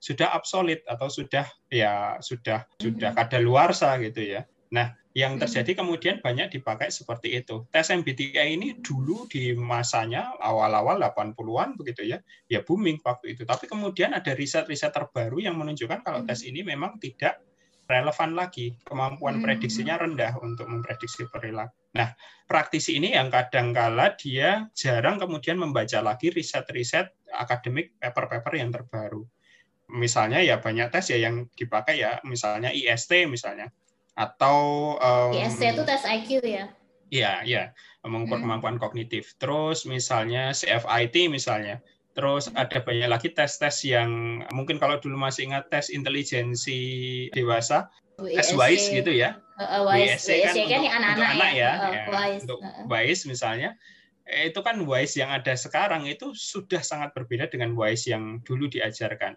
[0.02, 2.82] sudah obsolete atau sudah ya sudah hmm.
[2.82, 4.42] sudah kadaluarsa gitu ya.
[4.74, 5.46] Nah, yang hmm.
[5.46, 7.70] terjadi kemudian banyak dipakai seperti itu.
[7.70, 12.18] Tes MBTI ini dulu di masanya awal-awal 80-an begitu ya,
[12.50, 13.46] ya booming waktu itu.
[13.46, 17.38] Tapi kemudian ada riset-riset terbaru yang menunjukkan kalau tes ini memang tidak
[17.92, 19.44] relevan lagi, kemampuan hmm.
[19.44, 21.76] prediksinya rendah untuk memprediksi perilaku.
[21.92, 22.16] Nah,
[22.48, 29.28] praktisi ini yang kadang-kala dia jarang kemudian membaca lagi riset-riset akademik paper-paper yang terbaru.
[29.92, 33.68] Misalnya ya banyak tes ya yang dipakai ya, misalnya IST misalnya,
[34.16, 36.72] atau um, IST itu tes IQ ya?
[37.12, 37.64] Iya, iya,
[38.08, 38.48] mengukur hmm.
[38.48, 39.36] kemampuan kognitif.
[39.36, 45.72] Terus misalnya CFIT misalnya, Terus ada banyak lagi tes-tes yang mungkin kalau dulu masih ingat
[45.72, 46.80] tes intelijensi
[47.32, 47.88] dewasa,
[48.20, 49.40] tes WISE gitu ya.
[49.56, 52.04] Uh, WISE, kan, kan untuk, anak-anak anak ya, uh, ya.
[52.10, 52.42] WISE.
[52.44, 53.70] untuk WISE misalnya.
[54.28, 58.68] Eh, itu kan WISE yang ada sekarang itu sudah sangat berbeda dengan WISE yang dulu
[58.70, 59.36] diajarkan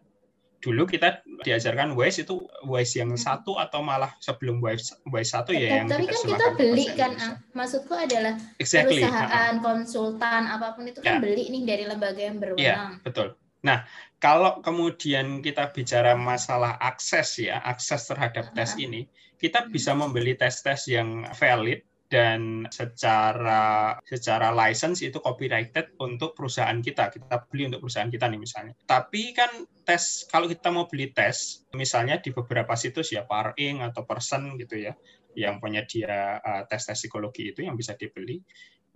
[0.64, 3.20] dulu kita diajarkan WISE itu WISE yang hmm.
[3.20, 7.12] satu atau malah sebelum WISE WISE satu ya, yang tapi kita kan kita beli kan
[7.20, 7.36] ah.
[7.52, 9.04] maksudku adalah exactly.
[9.04, 11.22] perusahaan konsultan apa pun itu kan ya.
[11.22, 13.84] beli nih dari lembaga yang berwenang ya, betul nah
[14.16, 19.04] kalau kemudian kita bicara masalah akses ya akses terhadap tes ini
[19.36, 27.10] kita bisa membeli tes-tes yang valid dan secara secara license itu copyrighted untuk perusahaan kita.
[27.10, 28.74] Kita beli untuk perusahaan kita nih misalnya.
[28.84, 29.50] Tapi kan
[29.82, 34.78] tes kalau kita mau beli tes misalnya di beberapa situs ya Paring atau Person gitu
[34.78, 34.92] ya
[35.34, 38.40] yang punya dia uh, tes-tes psikologi itu yang bisa dibeli.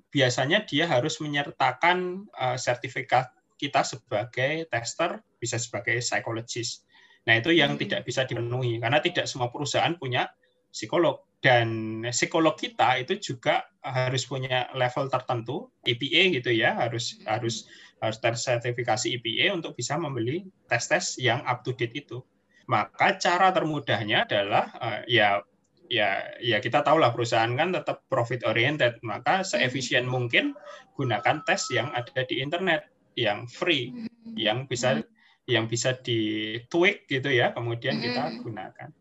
[0.08, 6.86] Biasanya dia harus menyertakan uh, sertifikat kita sebagai tester, bisa sebagai psychologist.
[7.26, 7.82] Nah, itu yang hmm.
[7.82, 10.30] tidak bisa dipenuhi karena tidak semua perusahaan punya
[10.70, 17.70] psikolog dan psikolog kita itu juga harus punya level tertentu EPA gitu ya harus harus
[18.02, 22.22] harus tersertifikasi EPA untuk bisa membeli tes-tes yang up to date itu.
[22.68, 25.42] Maka cara termudahnya adalah uh, ya
[25.88, 28.98] ya ya kita tahu lah perusahaan kan tetap profit oriented.
[29.02, 30.54] Maka seefisien mungkin
[30.94, 32.86] gunakan tes yang ada di internet
[33.18, 34.06] yang free
[34.38, 35.02] yang bisa
[35.48, 38.92] yang bisa di tweak gitu ya kemudian kita gunakan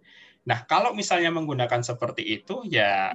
[0.47, 3.11] Nah, kalau misalnya menggunakan seperti itu, ya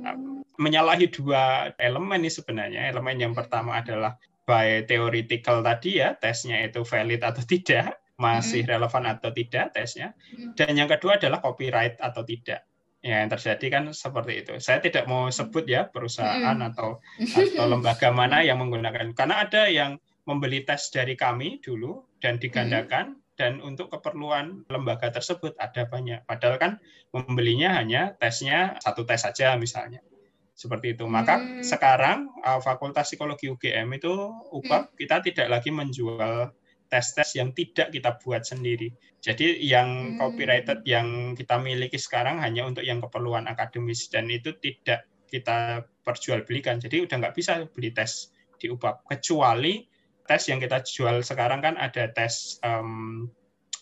[0.61, 2.93] menyalahi dua elemen nih sebenarnya.
[2.93, 9.09] Elemen yang pertama adalah by theoretical tadi ya, tesnya itu valid atau tidak, masih relevan
[9.09, 10.13] atau tidak tesnya.
[10.53, 12.69] Dan yang kedua adalah copyright atau tidak.
[13.03, 14.53] Ya, yang terjadi kan seperti itu.
[14.63, 17.03] Saya tidak mau sebut ya perusahaan atau
[17.41, 23.19] atau lembaga mana yang menggunakan karena ada yang membeli tes dari kami dulu dan digandakan
[23.35, 26.21] dan untuk keperluan lembaga tersebut ada banyak.
[26.29, 26.73] Padahal kan
[27.17, 30.05] membelinya hanya tesnya satu tes saja misalnya.
[30.53, 31.09] Seperti itu.
[31.09, 31.65] Maka hmm.
[31.65, 34.13] sekarang uh, Fakultas Psikologi UGM itu
[34.53, 34.97] UPAP hmm.
[35.01, 36.53] kita tidak lagi menjual
[36.93, 38.93] tes-tes yang tidak kita buat sendiri.
[39.25, 40.17] Jadi yang hmm.
[40.21, 46.77] copyrighted yang kita miliki sekarang hanya untuk yang keperluan akademis dan itu tidak kita perjualbelikan.
[46.77, 48.29] Jadi udah nggak bisa beli tes
[48.61, 49.89] di UPAP kecuali
[50.27, 53.27] tes yang kita jual sekarang kan ada tes um,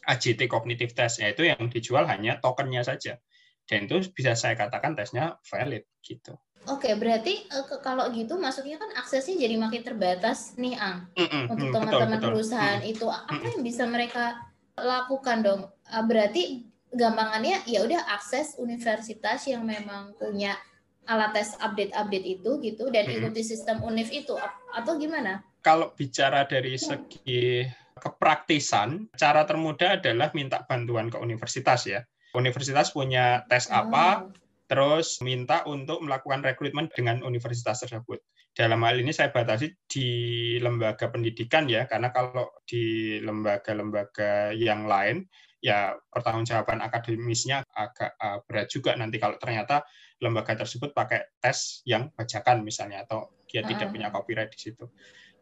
[0.09, 3.20] AJT Cognitive Test, yaitu yang dijual hanya tokennya saja.
[3.68, 6.35] Dan itu bisa saya katakan tesnya valid gitu.
[6.68, 11.09] Oke, berarti uh, kalau gitu maksudnya kan aksesnya jadi makin terbatas nih, Ang.
[11.16, 14.37] Mm -mm, untuk teman-teman perusahaan mm, itu apa mm, yang bisa mereka
[14.76, 15.61] lakukan dong?
[15.88, 20.59] Berarti gampangannya ya udah akses universitas yang memang punya
[21.09, 23.14] alat tes update-update itu gitu dan mm.
[23.24, 24.37] ikuti sistem UNIF itu
[24.74, 25.40] atau gimana?
[25.61, 27.64] Kalau bicara dari segi
[28.01, 32.01] kepraktisan, cara termudah adalah minta bantuan ke universitas ya.
[32.33, 34.33] Universitas punya tes apa, oh.
[34.70, 38.23] terus minta untuk melakukan rekrutmen dengan universitas tersebut.
[38.51, 40.09] Dalam hal ini saya batasi di
[40.59, 45.27] lembaga pendidikan ya, karena kalau di lembaga-lembaga yang lain,
[45.61, 49.85] ya pertanggungjawaban akademisnya agak uh, berat juga nanti kalau ternyata
[50.25, 53.68] lembaga tersebut pakai tes yang bajakan misalnya atau dia uh.
[53.68, 54.88] tidak punya copyright di situ.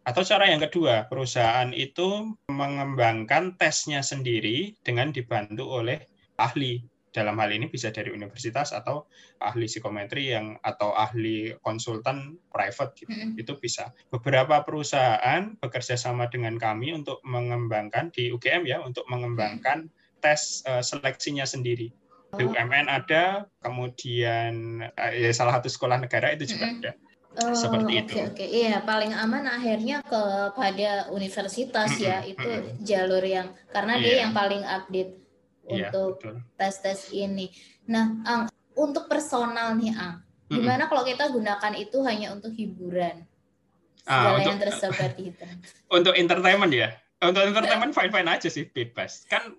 [0.09, 6.01] Atau cara yang kedua, perusahaan itu mengembangkan tesnya sendiri dengan dibantu oleh
[6.40, 6.81] ahli.
[7.12, 9.05] Dalam hal ini bisa dari universitas atau
[9.40, 13.12] ahli psikometri yang atau ahli konsultan private gitu.
[13.12, 13.42] Mm -hmm.
[13.42, 13.92] Itu bisa.
[14.09, 19.92] Beberapa perusahaan bekerja sama dengan kami untuk mengembangkan di UGM ya untuk mengembangkan
[20.25, 21.92] tes uh, seleksinya sendiri.
[22.29, 26.81] BUMN ada, kemudian uh, ya salah satu sekolah negara itu juga mm -hmm.
[26.85, 26.92] ada
[27.38, 28.14] Oh, seperti itu.
[28.18, 28.48] Oke, okay.
[28.51, 34.03] iya paling aman akhirnya kepada universitas ya itu jalur yang karena yeah.
[34.03, 34.20] dia iya.
[34.27, 35.12] yang paling update
[35.70, 36.18] yeah, untuk
[36.59, 37.55] tes-tes ini.
[37.87, 38.42] Nah, Ang,
[38.74, 40.18] untuk personal nih Ang,
[40.51, 43.22] gimana kalau kita gunakan itu hanya untuk hiburan?
[44.09, 45.46] Ah, untuk, yang tersebar di itu.
[45.92, 46.90] Untuk entertainment ya.
[47.22, 49.29] Untuk entertainment fine-fine aja sih, bebas.
[49.31, 49.55] Kan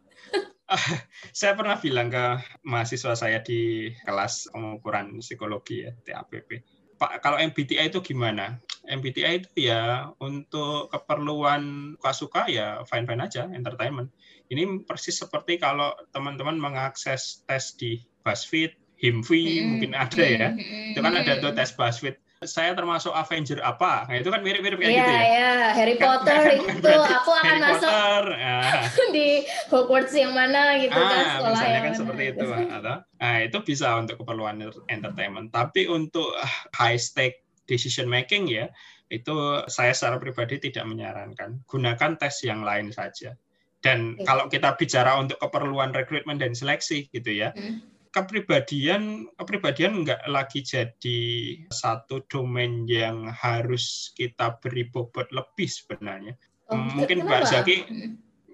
[1.38, 7.88] saya pernah bilang ke mahasiswa saya di kelas pengukuran psikologi ya, TAPP Pak, kalau MBTI
[7.88, 8.60] itu gimana?
[8.84, 14.12] MBTI itu ya untuk keperluan suka-suka ya fine-fine aja, entertainment.
[14.52, 19.68] Ini persis seperti kalau teman-teman mengakses tes di BuzzFeed, Himfi, mm -hmm.
[19.72, 20.50] mungkin ada ya.
[20.92, 24.08] Itu kan ada tuh tes BuzzFeed saya termasuk Avenger apa?
[24.08, 25.24] Nah, itu kan mirip-mirip kayak yeah, gitu ya.
[25.28, 28.60] Iya, Harry kan Potter kan, itu aku akan Harry masuk Potter, ya.
[29.16, 29.28] di
[29.68, 32.00] Hogwarts yang mana gitu kan, ah, kan sekolah misalnya yang kan mana.
[32.00, 34.56] seperti itu atau nah itu bisa untuk keperluan
[34.88, 35.48] entertainment.
[35.52, 38.72] Tapi untuk ah, high stake decision making ya
[39.12, 39.36] itu
[39.68, 41.60] saya secara pribadi tidak menyarankan.
[41.68, 43.36] Gunakan tes yang lain saja.
[43.84, 47.52] Dan kalau kita bicara untuk keperluan rekrutmen dan seleksi gitu ya.
[47.52, 51.22] Hmm kepribadian kepribadian nggak lagi jadi
[51.70, 56.34] satu domain yang harus kita beri bobot lebih sebenarnya.
[56.70, 57.78] Oh, Mungkin Mbak Zaki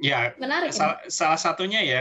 [0.04, 1.12] ya Menarik, salah, ya?
[1.12, 2.00] salah satunya ya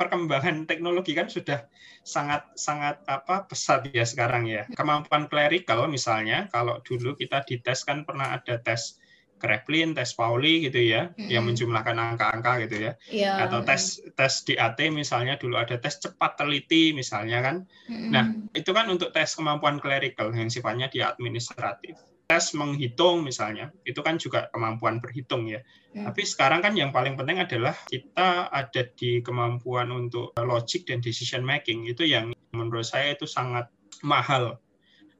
[0.00, 1.68] perkembangan teknologi kan sudah
[2.04, 4.64] sangat sangat apa pesat ya sekarang ya.
[4.72, 9.00] Kemampuan clerical misalnya kalau dulu kita dites kan pernah ada tes
[9.44, 11.28] Kreplin, tes Pauli gitu ya, mm-hmm.
[11.28, 12.92] yang menjumlahkan angka-angka gitu ya.
[13.12, 13.44] Yeah.
[13.44, 17.56] Atau tes tes DAT misalnya dulu ada tes cepat teliti misalnya kan.
[17.92, 18.08] Mm-hmm.
[18.08, 18.24] Nah,
[18.56, 22.00] itu kan untuk tes kemampuan clerical yang sifatnya di administratif.
[22.24, 25.60] Tes menghitung misalnya, itu kan juga kemampuan berhitung ya.
[25.92, 26.08] Mm.
[26.08, 31.44] Tapi sekarang kan yang paling penting adalah kita ada di kemampuan untuk logic dan decision
[31.44, 31.84] making.
[31.84, 33.68] Itu yang menurut saya itu sangat
[34.00, 34.56] mahal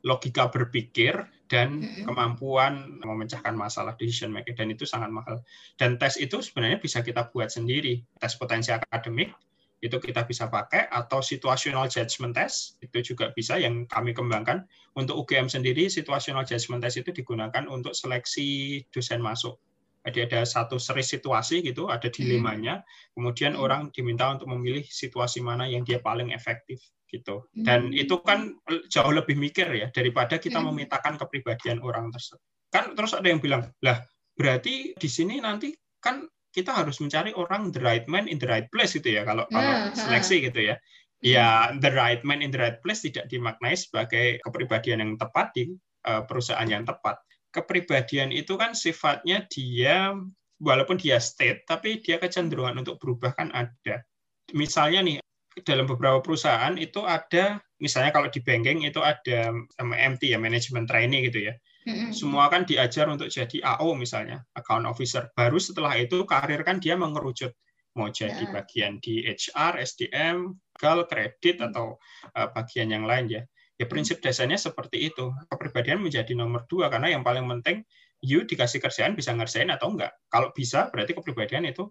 [0.04, 5.38] logika berpikir dan kemampuan memecahkan masalah decision making dan itu sangat mahal.
[5.78, 8.02] Dan tes itu sebenarnya bisa kita buat sendiri.
[8.18, 9.30] Tes potensi akademik
[9.78, 14.66] itu kita bisa pakai atau situational judgment test itu juga bisa yang kami kembangkan.
[14.98, 19.54] Untuk UGM sendiri situational judgment test itu digunakan untuk seleksi dosen masuk.
[20.04, 22.82] Jadi ada satu seri situasi gitu ada dilemanya.
[23.14, 26.82] Kemudian orang diminta untuk memilih situasi mana yang dia paling efektif
[27.20, 27.46] gitu.
[27.54, 28.02] Dan hmm.
[28.02, 28.50] itu kan
[28.90, 30.74] jauh lebih mikir ya daripada kita hmm.
[30.74, 32.42] memetakan kepribadian orang tersebut.
[32.74, 34.02] Kan terus ada yang bilang, "Lah,
[34.34, 35.70] berarti di sini nanti
[36.02, 39.46] kan kita harus mencari orang the right man in the right place gitu ya kalau
[39.50, 40.76] kalau hmm, seleksi gitu ya."
[41.24, 45.72] Ya, the right man in the right place tidak dimaknai sebagai kepribadian yang tepat di
[46.04, 47.16] uh, perusahaan yang tepat.
[47.54, 50.10] kepribadian itu kan sifatnya dia
[50.58, 54.02] walaupun dia state tapi dia kecenderungan untuk berubah kan ada.
[54.52, 55.16] Misalnya nih
[55.62, 61.30] dalam beberapa perusahaan itu ada misalnya kalau di banking itu ada MT ya manajemen trainee
[61.30, 61.54] gitu ya.
[62.16, 65.28] Semua kan diajar untuk jadi AO misalnya, account officer.
[65.36, 67.52] Baru setelah itu karir kan dia mengerucut
[67.94, 68.50] mau jadi ya.
[68.50, 70.50] bagian di HR, SDM,
[70.80, 71.66] gal, kredit mm.
[71.70, 72.00] atau
[72.34, 73.42] uh, bagian yang lain ya.
[73.78, 75.30] Ya prinsip dasarnya seperti itu.
[75.50, 77.82] Kepribadian menjadi nomor dua karena yang paling penting
[78.22, 80.14] you dikasih kerjaan bisa ngerjain atau enggak.
[80.30, 81.86] Kalau bisa berarti kepribadian itu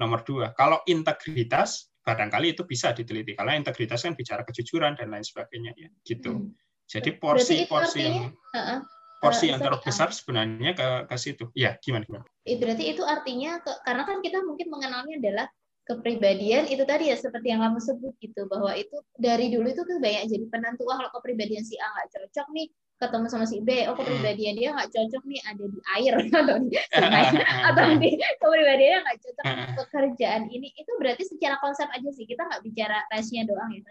[0.00, 0.54] nomor dua.
[0.56, 3.38] Kalau integritas barangkali itu bisa diteliti.
[3.38, 6.38] Kalau integritas kan bicara kejujuran dan lain sebagainya ya gitu.
[6.38, 6.54] Hmm.
[6.90, 8.34] Jadi porsi-porsi yang
[9.22, 11.48] porsi yang terbesar sebenarnya ke ke situ.
[11.54, 12.26] Ya, gimana gimana?
[12.42, 15.46] Berarti itu artinya ke, karena kan kita mungkin mengenalnya adalah
[15.82, 19.98] kepribadian itu tadi ya seperti yang kamu sebut gitu bahwa itu dari dulu itu kan
[19.98, 22.66] banyak jadi penentu kalau kepribadian si A nggak cocok nih
[23.02, 26.12] ketemu sama si B oh kepribadian dia nggak cocok nih ada di air.
[26.38, 27.24] Atau di sungai
[27.66, 29.44] atau di kepribadiannya nggak cocok
[29.82, 30.70] pekerjaan ini.
[30.78, 33.82] Itu berarti secara konsep aja sih kita nggak bicara tesnya doang ya.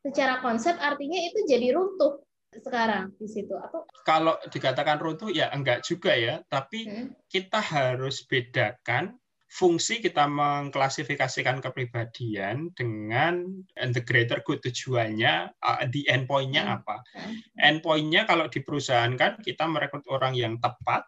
[0.00, 5.84] Secara konsep artinya itu jadi runtuh sekarang di situ atau kalau dikatakan runtuh ya enggak
[5.84, 6.40] juga ya.
[6.48, 7.06] Tapi hmm.
[7.28, 9.19] kita harus bedakan
[9.50, 13.42] fungsi kita mengklasifikasikan kepribadian dengan
[13.74, 16.74] the greater good tujuannya uh, di endpointnya hmm.
[16.78, 17.34] apa hmm.
[17.58, 21.02] endpointnya kalau di perusahaan kan kita merekrut orang yang tepat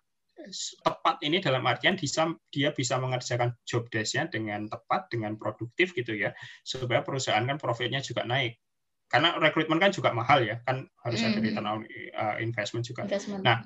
[0.82, 6.18] tepat ini dalam artian bisa dia bisa mengerjakan job desk-nya dengan tepat dengan produktif gitu
[6.18, 6.34] ya
[6.66, 8.58] supaya perusahaan kan profitnya juga naik
[9.06, 11.26] karena rekrutmen kan juga mahal ya kan harus mm.
[11.30, 11.44] ada hmm.
[11.46, 11.80] return on
[12.16, 13.04] uh, investment juga.
[13.04, 13.44] Investment.
[13.44, 13.60] Nah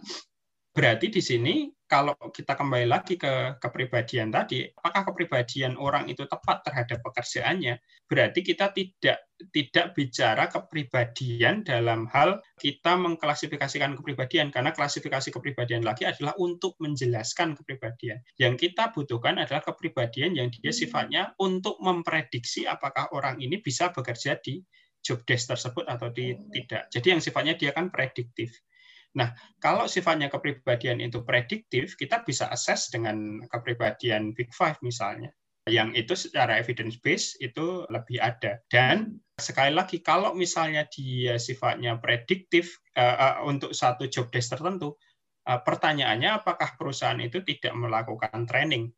[0.76, 6.66] berarti di sini kalau kita kembali lagi ke kepribadian tadi, apakah kepribadian orang itu tepat
[6.66, 7.78] terhadap pekerjaannya?
[8.10, 9.22] Berarti kita tidak
[9.54, 17.54] tidak bicara kepribadian dalam hal kita mengklasifikasikan kepribadian karena klasifikasi kepribadian lagi adalah untuk menjelaskan
[17.54, 18.18] kepribadian.
[18.36, 20.78] Yang kita butuhkan adalah kepribadian yang dia hmm.
[20.82, 24.58] sifatnya untuk memprediksi apakah orang ini bisa bekerja di
[25.06, 26.50] job desk tersebut atau di, hmm.
[26.50, 26.82] tidak.
[26.90, 28.50] Jadi yang sifatnya dia kan prediktif.
[29.16, 35.32] Nah, kalau sifatnya kepribadian itu prediktif, kita bisa assess dengan kepribadian Big Five misalnya.
[35.66, 38.62] Yang itu secara evidence base itu lebih ada.
[38.70, 44.94] Dan sekali lagi, kalau misalnya dia sifatnya prediktif uh, uh, untuk satu job desk tertentu,
[45.48, 48.92] uh, pertanyaannya apakah perusahaan itu tidak melakukan training?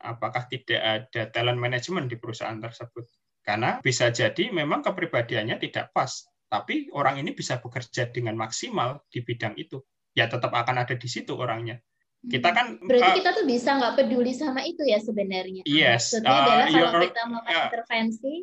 [0.00, 3.04] Apakah tidak ada talent management di perusahaan tersebut?
[3.44, 6.24] Karena bisa jadi memang kepribadiannya tidak pas,
[6.56, 9.84] tapi orang ini bisa bekerja dengan maksimal di bidang itu.
[10.16, 11.76] Ya tetap akan ada di situ orangnya.
[12.24, 15.62] Kita kan berarti uh, kita tuh bisa nggak peduli sama itu ya sebenarnya.
[15.68, 16.16] Yes.
[16.16, 18.34] Maksudnya uh, adalah kalau kita melakukan uh, intervensi,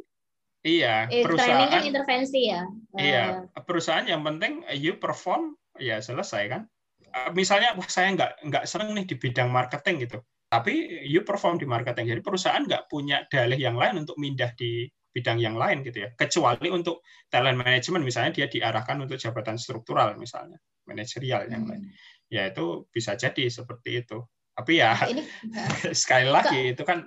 [0.64, 2.64] Iya, eh, perusahaan kan intervensi ya.
[2.96, 6.62] Iya, uh, perusahaan yang penting you perform ya selesai kan.
[7.12, 11.58] Uh, misalnya wah saya nggak nggak sering nih di bidang marketing gitu tapi you perform
[11.58, 12.14] di marketing.
[12.14, 16.10] Jadi perusahaan nggak punya dalih yang lain untuk mindah di bidang yang lain gitu ya.
[16.18, 20.58] Kecuali untuk talent management misalnya dia diarahkan untuk jabatan struktural misalnya,
[20.90, 21.86] manajerial yang lain.
[21.88, 21.94] Hmm.
[22.34, 24.26] Ya itu bisa jadi seperti itu.
[24.54, 25.24] Tapi ya nah, ini,
[26.02, 27.06] sekali lagi itu kan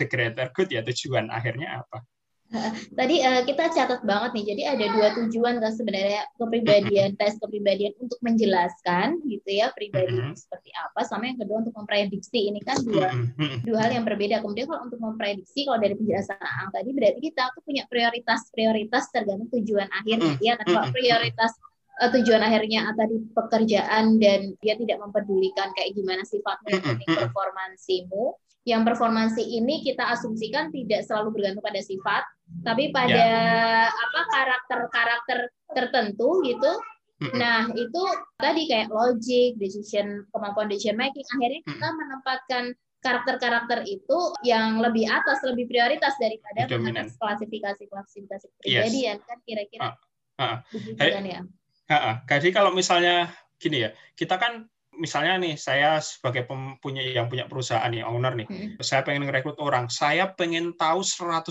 [0.00, 2.00] the greater good ya tujuan akhirnya apa?
[2.92, 7.96] Tadi uh, kita catat banget nih, jadi ada dua tujuan kan sebenarnya kepribadian tes kepribadian
[7.96, 10.36] untuk menjelaskan gitu ya pribadi mm-hmm.
[10.36, 13.08] seperti apa, sama yang kedua untuk memprediksi ini kan dua
[13.64, 14.44] dua hal yang berbeda.
[14.44, 19.08] Kemudian kalau untuk memprediksi kalau dari penjelasan Ang tadi berarti kita tuh punya prioritas prioritas
[19.08, 20.60] tergantung tujuan akhir gitu ya.
[20.60, 21.56] Kan kalau prioritas
[22.04, 26.68] uh, tujuan akhirnya tadi pekerjaan dan dia tidak mempedulikan kayak gimana sifatmu,
[27.08, 32.22] performansimu yang performansi ini kita asumsikan tidak selalu bergantung pada sifat,
[32.62, 33.90] tapi pada ya.
[33.90, 35.38] apa karakter-karakter
[35.74, 36.72] tertentu gitu.
[37.38, 38.02] Nah, itu
[38.34, 42.64] tadi kayak logic, decision, kemampuan decision making, akhirnya kita menempatkan
[43.02, 46.70] karakter-karakter itu yang lebih atas, lebih prioritas daripada
[47.18, 49.26] klasifikasi-klasifikasi kepribadian yes.
[49.26, 49.82] kan kira-kira.
[50.38, 50.56] Uh, uh.
[50.70, 51.40] Begitu kan ya.
[51.90, 52.16] Uh, uh.
[52.26, 56.44] Jadi kalau misalnya gini ya, kita kan misalnya nih saya sebagai
[56.80, 58.68] punya yang punya perusahaan nih owner nih hmm.
[58.84, 61.48] saya pengen merekrut orang saya pengen tahu 100%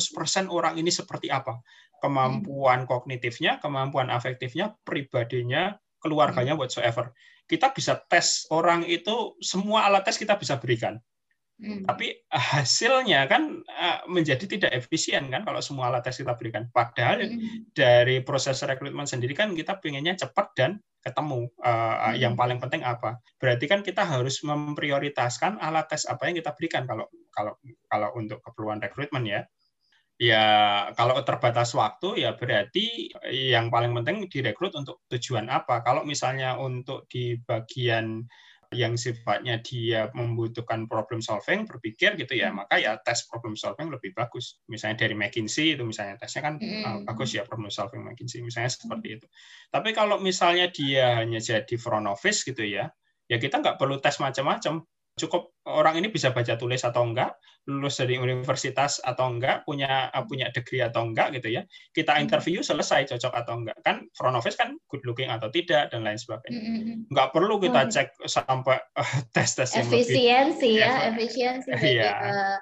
[0.53, 1.57] orang ini seperti apa
[2.01, 2.89] kemampuan hmm.
[2.89, 6.61] kognitifnya kemampuan afektifnya pribadinya keluarganya hmm.
[6.61, 7.13] whatsoever
[7.49, 11.01] kita bisa tes orang itu semua alat tes kita bisa berikan
[11.61, 11.85] Hmm.
[11.85, 16.65] Tapi hasilnya kan eh, menjadi tidak efisien kan kalau semua alat tes kita berikan.
[16.73, 17.69] Padahal hmm.
[17.77, 23.21] dari proses rekrutmen sendiri kan kita pengennya cepat dan ketemu uh, yang paling penting apa.
[23.37, 27.53] Berarti kan kita harus memprioritaskan alat tes apa yang kita berikan kalau kalau
[27.85, 29.41] kalau untuk keperluan rekrutmen ya.
[30.21, 30.45] Ya,
[30.93, 35.81] kalau terbatas waktu ya berarti yang paling penting direkrut untuk tujuan apa.
[35.81, 38.29] Kalau misalnya untuk di bagian
[38.71, 42.63] yang sifatnya dia membutuhkan problem solving, berpikir gitu ya, hmm.
[42.63, 44.63] maka ya tes problem solving lebih bagus.
[44.71, 47.03] Misalnya dari McKinsey itu misalnya tesnya kan mm.
[47.03, 49.27] bagus ya problem solving McKinsey, misalnya seperti itu.
[49.67, 52.87] Tapi kalau misalnya dia hanya jadi front office gitu ya,
[53.27, 54.87] ya kita nggak perlu tes macam-macam
[55.19, 57.35] cukup orang ini bisa baca tulis atau enggak,
[57.69, 61.61] lulus dari universitas atau enggak, punya punya degree atau enggak gitu ya.
[61.93, 62.23] Kita hmm.
[62.25, 63.77] interview selesai cocok atau enggak.
[63.85, 66.61] Kan front office kan good looking atau tidak dan lain sebagainya.
[66.61, 72.11] Hmm, hmm, enggak perlu kita cek sampai uh, tes-tes yang efisiensi ya, efisiensi iya.
[72.17, 72.57] uh,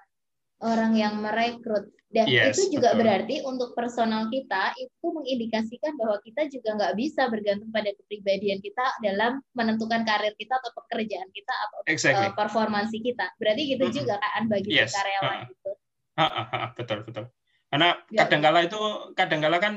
[0.65, 1.98] orang yang merekrut.
[2.10, 3.05] Dan yes, itu juga betul.
[3.05, 8.82] berarti untuk personal kita itu mengindikasikan bahwa kita juga nggak bisa bergantung pada kepribadian kita
[9.05, 12.26] dalam menentukan karir kita atau pekerjaan kita atau exactly.
[12.26, 13.30] uh, performansi kita.
[13.38, 13.99] Berarti gitu mm -hmm.
[14.01, 14.89] juga kan bagi yes.
[14.97, 15.72] karyawan uh itu.
[16.18, 17.26] Uh betul betul.
[17.70, 18.26] Karena ya.
[18.26, 18.82] kadangkala itu
[19.14, 19.74] kadangkala kan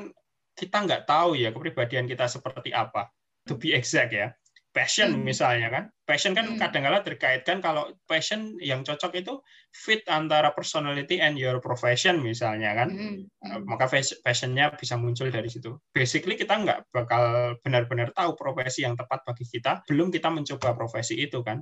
[0.57, 3.13] kita nggak tahu ya kepribadian kita seperti apa.
[3.45, 4.33] To be exact ya
[4.73, 5.23] passion hmm.
[5.23, 6.59] misalnya kan passion kan hmm.
[6.59, 9.39] kadang-kala terkaitkan kalau passion yang cocok itu
[9.71, 13.29] fit antara personality and your profession misalnya kan hmm.
[13.45, 13.63] Hmm.
[13.69, 13.87] maka
[14.25, 19.45] passionnya bisa muncul dari situ basically kita nggak bakal benar-benar tahu profesi yang tepat bagi
[19.45, 21.61] kita belum kita mencoba profesi itu kan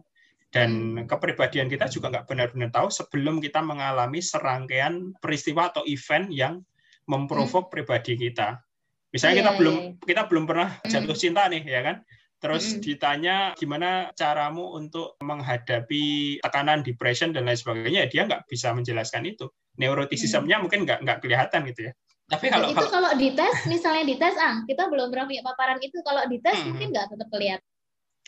[0.54, 1.06] dan hmm.
[1.10, 6.62] kepribadian kita juga nggak benar-benar tahu sebelum kita mengalami serangkaian peristiwa atau event yang
[7.10, 7.72] memprovok hmm.
[7.74, 8.62] pribadi kita
[9.10, 9.58] misalnya yeah, kita yeah.
[9.58, 10.06] belum iya.
[10.06, 11.22] kita belum pernah jatuh hmm.
[11.22, 11.96] cinta nih ya kan
[12.40, 12.82] Terus mm-hmm.
[12.82, 19.52] ditanya gimana caramu untuk menghadapi tekanan, depression dan lain sebagainya, dia nggak bisa menjelaskan itu.
[19.76, 20.62] Neurotisismnya mm-hmm.
[20.64, 21.92] mungkin nggak nggak kelihatan gitu ya.
[22.30, 25.98] Tapi kalau, itu kalau, kalau dites, misalnya dites, ah kita belum pernah punya paparan itu.
[26.06, 26.66] Kalau dites hmm.
[26.70, 27.66] mungkin nggak tetap kelihatan.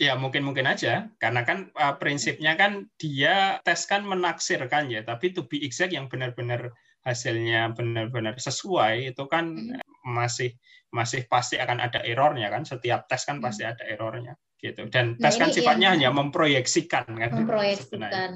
[0.00, 5.30] Ya mungkin mungkin aja, karena kan uh, prinsipnya kan dia tes kan menaksirkan ya, tapi
[5.30, 6.74] to be exact yang benar-benar
[7.06, 9.91] hasilnya benar-benar sesuai itu kan hmm.
[10.04, 10.54] Masih
[10.92, 12.62] masih pasti akan ada errornya kan.
[12.62, 13.72] Setiap tes kan pasti hmm.
[13.72, 14.86] ada errornya gitu.
[14.86, 17.30] Dan nah, tes kan sifatnya hanya memproyeksikan kan.
[17.34, 18.30] Memproyeksikan.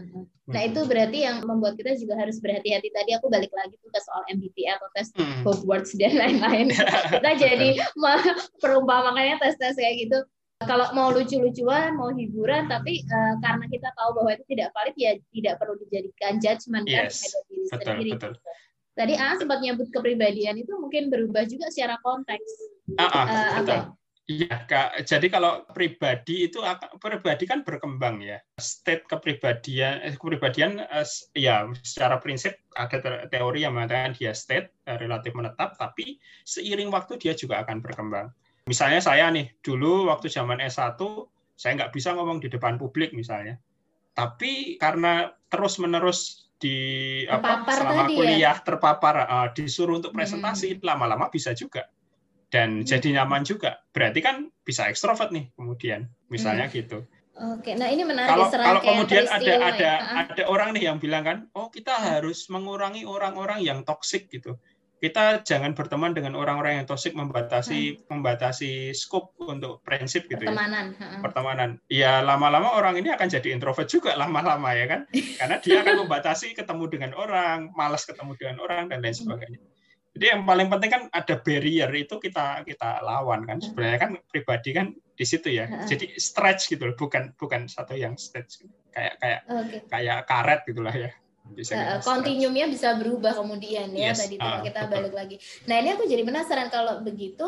[0.50, 2.90] Nah itu berarti yang membuat kita juga harus berhati-hati.
[2.90, 5.46] Tadi aku balik lagi tuh ke soal MBTI atau tes hmm.
[5.46, 6.74] Hogwarts dan lain-lain.
[7.14, 7.78] Kita jadi
[8.58, 10.18] perumpamannya tes-tes kayak gitu.
[10.64, 15.12] Kalau mau lucu-lucuan, mau hiburan, tapi uh, karena kita tahu bahwa itu tidak valid, ya
[15.36, 18.10] tidak perlu dijadikan judgement kan yes, kan diri betul, sendiri.
[18.16, 18.32] Betul.
[18.96, 22.48] Tadi A sempat nyebut kepribadian itu mungkin berubah juga secara konteks.
[22.96, 23.80] Ah, ah, uh, betul.
[24.26, 25.06] Iya, Kak.
[25.06, 26.58] Jadi kalau pribadi itu
[26.98, 28.42] pribadi kan berkembang ya.
[28.58, 31.06] State kepribadian eh, kepribadian eh,
[31.38, 37.22] ya secara prinsip ada teori yang mengatakan dia state eh, relatif menetap tapi seiring waktu
[37.22, 38.34] dia juga akan berkembang.
[38.66, 40.98] Misalnya saya nih, dulu waktu zaman S1
[41.54, 43.54] saya nggak bisa ngomong di depan publik misalnya.
[44.10, 46.76] Tapi karena terus-menerus di
[47.28, 48.16] apa selama ya?
[48.16, 48.64] kuliah ya?
[48.64, 51.88] terpapar uh, disuruh untuk presentasi lama lama-lama bisa juga
[52.48, 52.88] dan hmm.
[52.88, 56.74] jadi nyaman juga berarti kan bisa ekstrovert nih kemudian misalnya hmm.
[56.74, 56.98] gitu
[57.36, 60.24] Oke, nah ini menarik kalau, kalau kemudian ada ada ya.
[60.24, 64.56] ada orang nih yang bilang kan, oh kita harus mengurangi orang-orang yang toksik gitu
[64.96, 68.08] kita jangan berteman dengan orang-orang yang toksik membatasi hmm.
[68.08, 70.96] membatasi skop untuk prinsip gitu pertemanan.
[70.96, 71.20] ya.
[71.20, 71.70] Pertemanan.
[71.92, 75.00] Ya lama-lama orang ini akan jadi introvert juga lama-lama ya kan.
[75.40, 79.22] Karena dia akan membatasi ketemu dengan orang, malas ketemu dengan orang dan lain hmm.
[79.24, 79.60] sebagainya.
[80.16, 83.60] Jadi yang paling penting kan ada barrier itu kita kita lawan kan.
[83.60, 85.68] Sebenarnya kan pribadi kan di situ ya.
[85.84, 88.64] Jadi stretch gitu loh, bukan bukan satu yang stretch
[88.96, 89.80] kayak kayak okay.
[89.92, 91.12] kayak karet gitulah ya
[91.54, 94.24] bisa uh, kontinuumnya bisa berubah kemudian ya yes.
[94.24, 95.36] tadi uh, kita balik lagi.
[95.70, 97.46] Nah ini aku jadi penasaran kalau begitu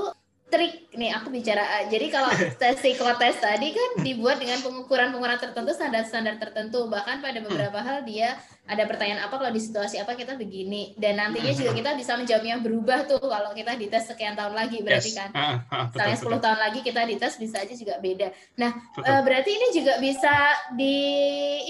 [0.49, 6.41] trik nih aku bicara jadi kalau tes psikotes tadi kan dibuat dengan pengukuran-pengukuran tertentu standar-standar
[6.41, 6.89] tertentu.
[6.89, 8.37] Bahkan pada beberapa hal dia
[8.69, 10.97] ada pertanyaan apa kalau di situasi apa kita begini.
[10.97, 15.11] Dan nantinya juga kita bisa menjawabnya berubah tuh kalau kita dites sekian tahun lagi berarti
[15.13, 15.19] yes.
[15.21, 15.31] kan.
[15.37, 16.41] Uh, uh, betul, 10 betul.
[16.41, 18.29] tahun lagi kita dites bisa aja juga beda.
[18.57, 18.73] Nah
[19.05, 20.33] uh, berarti ini juga bisa
[20.73, 20.97] di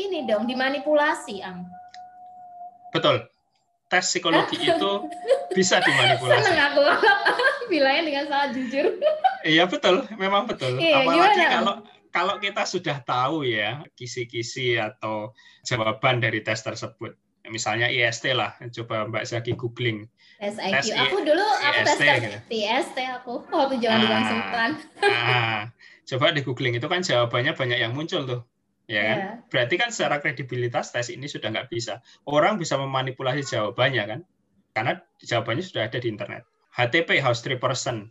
[0.07, 1.67] ini dong dimanipulasi ang
[2.95, 3.29] Betul.
[3.89, 4.91] Tes psikologi itu
[5.57, 6.45] bisa dimanipulasi.
[6.45, 6.83] Senang aku
[7.73, 8.87] bilangnya dengan sangat jujur.
[9.45, 10.77] iya betul, memang betul.
[10.77, 11.53] Iya, Apalagi gimana?
[11.57, 11.75] kalau
[12.13, 15.33] kalau kita sudah tahu ya kisi-kisi atau
[15.65, 17.17] jawaban dari tes tersebut.
[17.49, 20.05] Misalnya IST lah, coba Mbak Zaki googling.
[20.37, 20.73] Tes IQ.
[20.85, 22.39] Tes aku dulu aku IST, tes gitu.
[22.53, 24.71] IST aku waktu zaman di Sultan.
[25.09, 25.61] Ah,
[26.05, 28.45] coba di googling itu kan jawabannya banyak yang muncul tuh
[28.89, 29.19] ya kan?
[29.21, 29.33] Yeah.
[29.53, 32.01] Berarti kan secara kredibilitas tes ini sudah nggak bisa.
[32.25, 34.21] Orang bisa memanipulasi jawabannya kan?
[34.73, 36.49] Karena jawabannya sudah ada di internet.
[36.73, 38.09] HTP House Three Person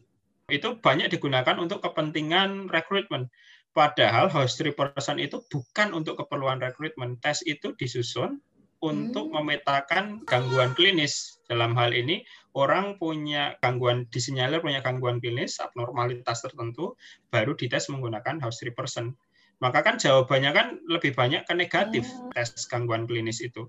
[0.48, 3.28] itu banyak digunakan untuk kepentingan rekrutmen.
[3.76, 7.20] Padahal House Three Person itu bukan untuk keperluan rekrutmen.
[7.20, 8.40] Tes itu disusun
[8.82, 9.36] untuk hmm.
[9.42, 11.42] memetakan gangguan klinis.
[11.48, 17.00] Dalam hal ini, orang punya gangguan disinyalir punya gangguan klinis, abnormalitas tertentu,
[17.32, 19.16] baru dites menggunakan house three person.
[19.58, 22.30] Maka kan jawabannya kan lebih banyak ke negatif oh.
[22.34, 23.66] tes gangguan klinis itu.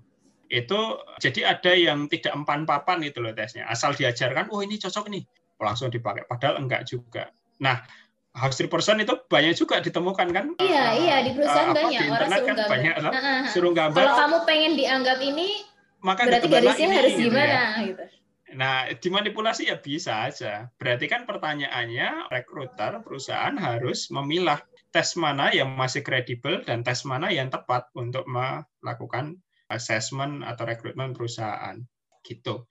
[0.49, 3.65] Itu jadi ada yang tidak empan papan itu loh tesnya.
[3.65, 5.23] Asal diajarkan oh ini cocok nih.
[5.57, 6.29] Langsung dipakai.
[6.29, 7.33] Padahal enggak juga.
[7.61, 7.81] Nah
[8.37, 10.45] house person itu banyak juga ditemukan kan?
[10.61, 11.99] Iya uh, iya di perusahaan uh, banyak.
[11.99, 12.69] di internet kan gambar.
[12.69, 14.03] banyak uh, uh, suruh gambar.
[14.05, 15.49] Kalau kamu pengen dianggap ini
[15.99, 17.65] maka berarti garisnya ini, harus gitu gimana ya.
[17.83, 18.03] gitu.
[18.49, 20.73] Nah, dimanipulasi ya bisa aja.
[20.81, 24.57] Berarti kan pertanyaannya, rekruter perusahaan harus memilah
[24.89, 29.37] tes mana yang masih kredibel dan tes mana yang tepat untuk melakukan
[29.69, 31.77] assessment atau rekrutmen perusahaan
[32.25, 32.65] gitu.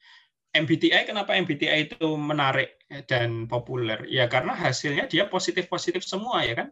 [0.50, 4.02] MBTI kenapa MBTI itu menarik dan populer?
[4.10, 6.68] Ya karena hasilnya dia positif-positif semua ya kan.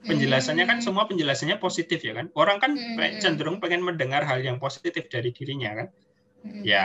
[0.00, 0.84] Penjelasannya kan hmm.
[0.84, 2.28] semua penjelasannya positif ya kan.
[2.36, 3.20] Orang kan hmm.
[3.20, 5.86] cenderung pengen mendengar hal yang positif dari dirinya kan.
[6.44, 6.62] Hmm.
[6.64, 6.84] Ya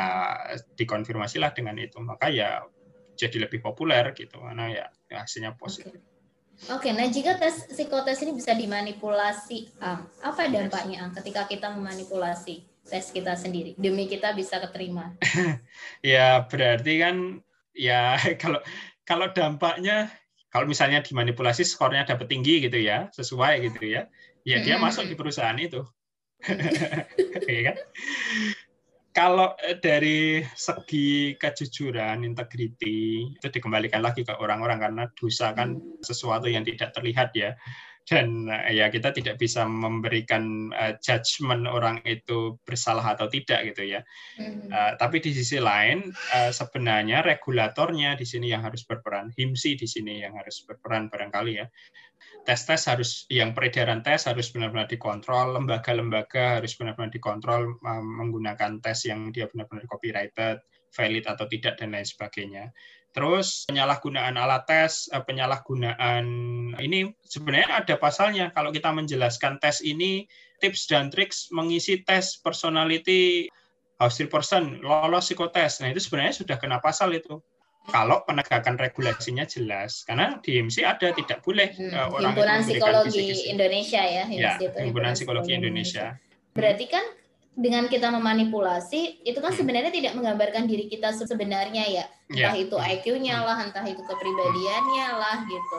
[0.80, 1.99] dikonfirmasilah dengan itu.
[1.99, 2.63] Maka ya
[3.16, 5.95] jadi lebih populer gitu karena ya, ya hasilnya positif.
[5.95, 6.14] Okay.
[6.72, 9.76] Oke, nah jika tes psikotes ini bisa dimanipulasi,
[10.24, 12.76] apa dampaknya Ang, ketika kita memanipulasi?
[12.86, 15.18] tes kita sendiri demi kita bisa keterima.
[16.06, 17.16] ya berarti kan
[17.74, 18.62] ya kalau
[19.03, 20.14] kalau dampaknya
[20.53, 24.08] kalau misalnya dimanipulasi skornya dapat tinggi gitu ya sesuai gitu ya
[24.45, 25.82] ya dia masuk di perusahaan itu
[27.49, 27.78] ya kan
[29.16, 36.51] kalau eh, dari segi kejujuran integriti itu dikembalikan lagi ke orang-orang karena dosa kan sesuatu
[36.51, 37.55] yang tidak terlihat ya
[38.05, 43.97] dan eh, ya kita tidak bisa memberikan uh, judgement orang itu bersalah atau tidak gitu
[43.97, 44.05] ya.
[44.38, 44.70] Mm.
[44.70, 49.88] Uh, tapi di sisi lain uh, sebenarnya regulatornya di sini yang harus berperan, HIMSI di
[49.89, 51.66] sini yang harus berperan barangkali ya.
[52.46, 59.10] Tes-tes harus yang peredaran tes harus benar-benar dikontrol, lembaga-lembaga harus benar-benar dikontrol uh, menggunakan tes
[59.10, 60.62] yang dia benar-benar copyrighted,
[60.93, 62.70] valid atau tidak dan lain sebagainya.
[63.16, 66.26] Terus penyalahgunaan alat tes, eh, penyalahgunaan
[66.84, 68.52] ini sebenarnya ada pasalnya.
[68.52, 70.28] Kalau kita menjelaskan tes ini,
[70.60, 73.48] tips dan triks mengisi tes personality
[73.96, 75.80] house person, lolos psikotes.
[75.80, 77.39] Nah itu sebenarnya sudah kena pasal itu.
[77.86, 83.26] Kalau penegakan regulasinya jelas, karena di MC ada tidak boleh hmm, uh, orang Himpunan Psikologi
[83.46, 86.18] Indonesia ya, ya Himpunan Psikologi Indonesia.
[86.58, 87.06] Berarti kan
[87.56, 89.60] dengan kita memanipulasi itu kan hmm.
[89.64, 92.64] sebenarnya tidak menggambarkan diri kita sebenarnya ya entah yeah.
[92.68, 93.48] itu IQ-nya hmm.
[93.48, 95.76] lah entah itu kepribadiannya lah gitu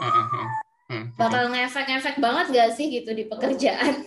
[0.91, 1.19] hmm.
[1.19, 4.07] bakal ngefek-ngefek banget gak sih gitu di pekerjaan?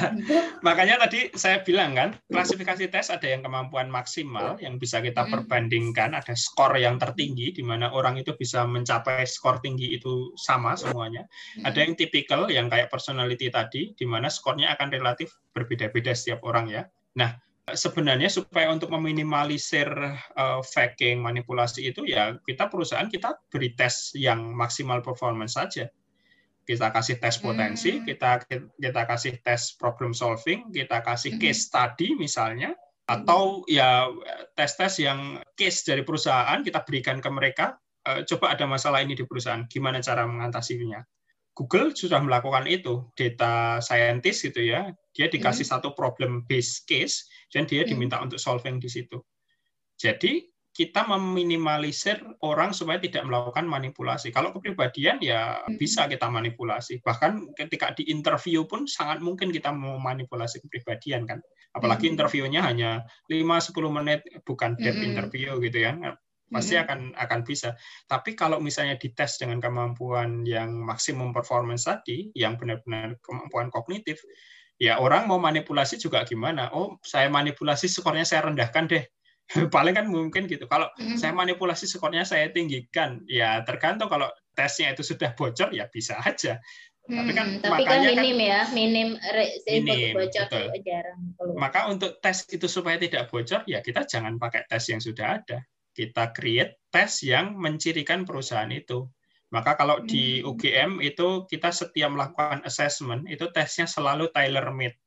[0.66, 6.14] Makanya tadi saya bilang kan klasifikasi tes ada yang kemampuan maksimal yang bisa kita perbandingkan
[6.14, 11.26] ada skor yang tertinggi di mana orang itu bisa mencapai skor tinggi itu sama semuanya.
[11.62, 16.68] Ada yang tipikal yang kayak personality tadi di mana skornya akan relatif berbeda-beda setiap orang
[16.68, 16.82] ya.
[17.16, 17.32] Nah,
[17.74, 19.90] sebenarnya supaya untuk meminimalisir
[20.38, 25.90] uh, faking manipulasi itu ya kita perusahaan kita beri tes yang maksimal performance saja
[26.66, 28.04] kita kasih tes potensi hmm.
[28.04, 28.42] kita
[28.74, 31.40] kita kasih tes problem solving kita kasih hmm.
[31.40, 32.74] case study misalnya
[33.06, 34.10] atau ya
[34.58, 39.22] tes-tes yang case dari perusahaan kita berikan ke mereka uh, coba ada masalah ini di
[39.22, 41.06] perusahaan gimana cara mengatasinya
[41.54, 45.72] Google sudah melakukan itu data scientist gitu ya dia dikasih hmm.
[45.78, 47.94] satu problem base case dan dia hmm.
[47.94, 49.22] diminta untuk solving di situ
[49.94, 50.42] jadi
[50.76, 54.28] kita meminimalisir orang supaya tidak melakukan manipulasi.
[54.28, 57.00] Kalau kepribadian ya bisa kita manipulasi.
[57.00, 61.40] Bahkan ketika di interview pun sangat mungkin kita mau manipulasi kepribadian kan.
[61.72, 65.08] Apalagi interviewnya hanya 5-10 menit bukan deep hmm.
[65.16, 65.96] interview gitu ya
[66.46, 67.74] pasti akan akan bisa.
[68.06, 74.22] Tapi kalau misalnya dites dengan kemampuan yang maksimum performance tadi, yang benar-benar kemampuan kognitif,
[74.78, 76.70] ya orang mau manipulasi juga gimana?
[76.70, 79.04] Oh, saya manipulasi skornya saya rendahkan deh.
[79.74, 80.66] Paling kan mungkin gitu.
[80.66, 81.18] Kalau mm-hmm.
[81.18, 84.26] saya manipulasi skornya saya tinggikan, ya tergantung kalau
[84.56, 86.58] tesnya itu sudah bocor ya bisa aja.
[87.06, 89.08] Hmm, tapi kan tapi kan minim kan, ya, minim,
[89.62, 90.66] minim bocor betul.
[90.82, 91.58] jarang keluar.
[91.62, 95.62] Maka untuk tes itu supaya tidak bocor ya kita jangan pakai tes yang sudah ada
[95.96, 99.08] kita create tes yang mencirikan perusahaan itu.
[99.48, 100.50] Maka kalau di hmm.
[100.52, 104.98] UGM itu kita setiap melakukan assessment itu tesnya selalu tailor made.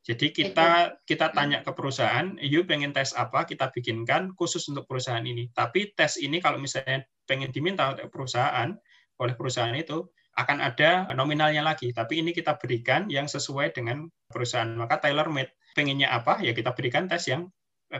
[0.00, 1.36] Jadi kita kita hmm.
[1.36, 5.52] tanya ke perusahaan, you pengen tes apa, kita bikinkan khusus untuk perusahaan ini.
[5.52, 8.72] Tapi tes ini kalau misalnya pengen diminta oleh perusahaan,
[9.20, 10.08] oleh perusahaan itu
[10.40, 11.92] akan ada nominalnya lagi.
[11.92, 14.72] Tapi ini kita berikan yang sesuai dengan perusahaan.
[14.72, 15.52] Maka tailor made.
[15.70, 17.46] Pengennya apa, ya kita berikan tes yang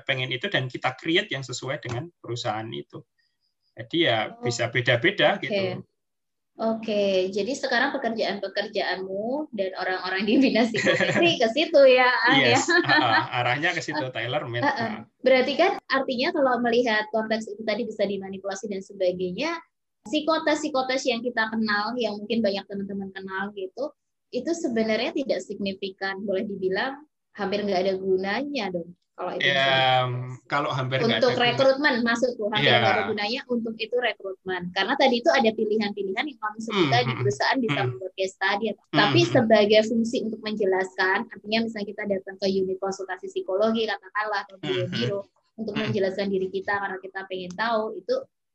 [0.08, 3.04] pengen itu dan kita create yang sesuai dengan perusahaan itu.
[3.76, 5.46] Jadi ya bisa beda-beda okay.
[5.46, 5.62] gitu.
[6.60, 12.84] Oke, jadi sekarang pekerjaan-pekerjaanmu dan orang-orang di bina psikometri ke situ ya, yes, ya.
[12.84, 14.44] Uh, arahnya ke situ, Tyler.
[14.44, 14.92] Uh, uh.
[15.24, 19.56] Berarti kan artinya kalau melihat konteks itu tadi bisa dimanipulasi dan sebagainya,
[20.04, 23.96] psikotes-psikotes yang kita kenal, yang mungkin banyak teman-teman kenal gitu,
[24.28, 27.08] itu sebenarnya tidak signifikan, boleh dibilang
[27.40, 30.08] hampir nggak ada gunanya dong kalau itu ya,
[30.48, 32.80] kalau hampir untuk rekrutmen maksudku hampir ya.
[32.80, 37.08] ada gunanya untuk itu rekrutmen karena tadi itu ada pilihan-pilihan yang kamu sebutkan hmm.
[37.12, 37.88] di perusahaan bisa hmm.
[37.92, 38.96] membuat case study hmm.
[38.96, 44.56] tapi sebagai fungsi untuk menjelaskan artinya misalnya kita datang ke unit konsultasi psikologi katakanlah atau
[44.56, 45.60] biro biro hmm.
[45.60, 48.14] untuk menjelaskan diri kita karena kita pengen tahu itu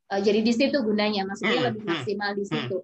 [0.09, 1.67] uh, jadi di situ gunanya maksudnya hmm.
[1.69, 2.77] lebih maksimal di situ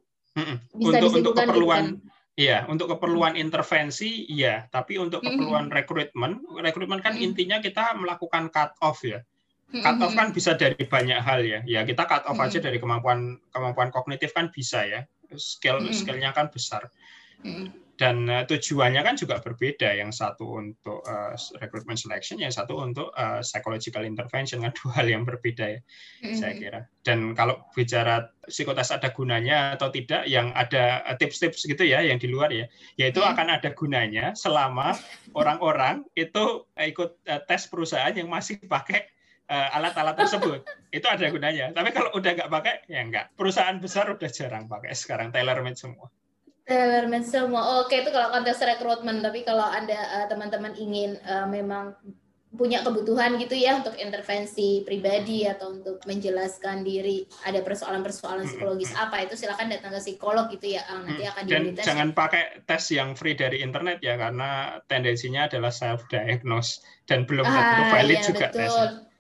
[0.77, 1.97] bisa untuk, untuk keperluan
[2.31, 4.63] Iya, untuk keperluan intervensi, iya.
[4.71, 5.77] Tapi untuk keperluan mm-hmm.
[5.83, 6.31] rekrutmen,
[6.63, 7.27] rekrutmen kan mm-hmm.
[7.27, 9.19] intinya kita melakukan cut off ya.
[9.71, 11.59] Cut off kan bisa dari banyak hal ya.
[11.63, 15.03] Ya kita cut off aja dari kemampuan kemampuan kognitif kan bisa ya.
[15.31, 16.91] Skill skillnya kan besar
[18.01, 19.93] dan uh, tujuannya kan juga berbeda.
[19.93, 24.65] Yang satu untuk uh, recruitment selection yang satu untuk uh, psychological intervention.
[24.65, 26.33] Kan dua hal yang berbeda ya mm-hmm.
[26.33, 26.79] saya kira.
[27.05, 32.25] Dan kalau bicara psikotes ada gunanya atau tidak yang ada tips-tips gitu ya yang di
[32.25, 32.65] luar ya
[32.97, 33.37] yaitu mm-hmm.
[33.37, 34.97] akan ada gunanya selama
[35.39, 39.05] orang-orang itu ikut uh, tes perusahaan yang masih pakai
[39.51, 40.63] alat-alat tersebut.
[40.95, 41.75] Itu ada gunanya.
[41.75, 43.35] Tapi kalau udah nggak pakai ya nggak.
[43.35, 45.27] Perusahaan besar udah jarang pakai sekarang.
[45.35, 46.07] Tailor made semua
[46.65, 47.81] Tailor semua.
[47.81, 49.19] Oke, itu kalau konteks rekrutmen.
[49.25, 51.97] Tapi kalau Anda uh, teman-teman ingin uh, memang
[52.51, 59.23] punya kebutuhan gitu ya untuk intervensi pribadi atau untuk menjelaskan diri ada persoalan-persoalan psikologis apa
[59.23, 63.15] itu silakan datang ke psikolog gitu ya nanti akan dan tes jangan pakai tes yang
[63.15, 68.47] free dari internet ya karena tendensinya adalah self diagnose dan belum ah, valid ya, juga
[68.51, 68.59] betul.
[68.67, 69.10] tesnya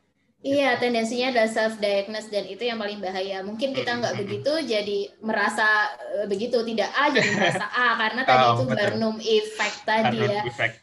[0.41, 3.45] Iya, tendensinya adalah self diagnose dan itu yang paling bahaya.
[3.45, 5.85] Mungkin kita nggak begitu jadi merasa
[6.17, 8.77] uh, begitu tidak A jadi merasa A karena tadi oh, itu betul.
[8.81, 10.41] Barnum effect tadi Barnum ya.
[10.49, 10.75] Effect.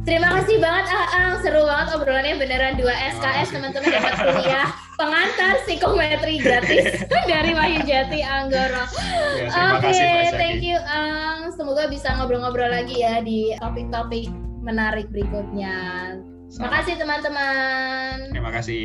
[0.00, 4.68] Terima kasih banget Aang, seru banget obrolannya beneran dua SKS teman-teman dapat kuliah
[4.98, 8.90] pengantar psikometri gratis dari Wahyu Jati Anggoro.
[9.38, 11.54] Ya, Oke, okay, thank you Ang.
[11.54, 15.76] Semoga bisa ngobrol-ngobrol lagi ya di topik-topik menarik berikutnya.
[16.50, 18.16] Terima kasih teman-teman.
[18.34, 18.84] Terima kasih.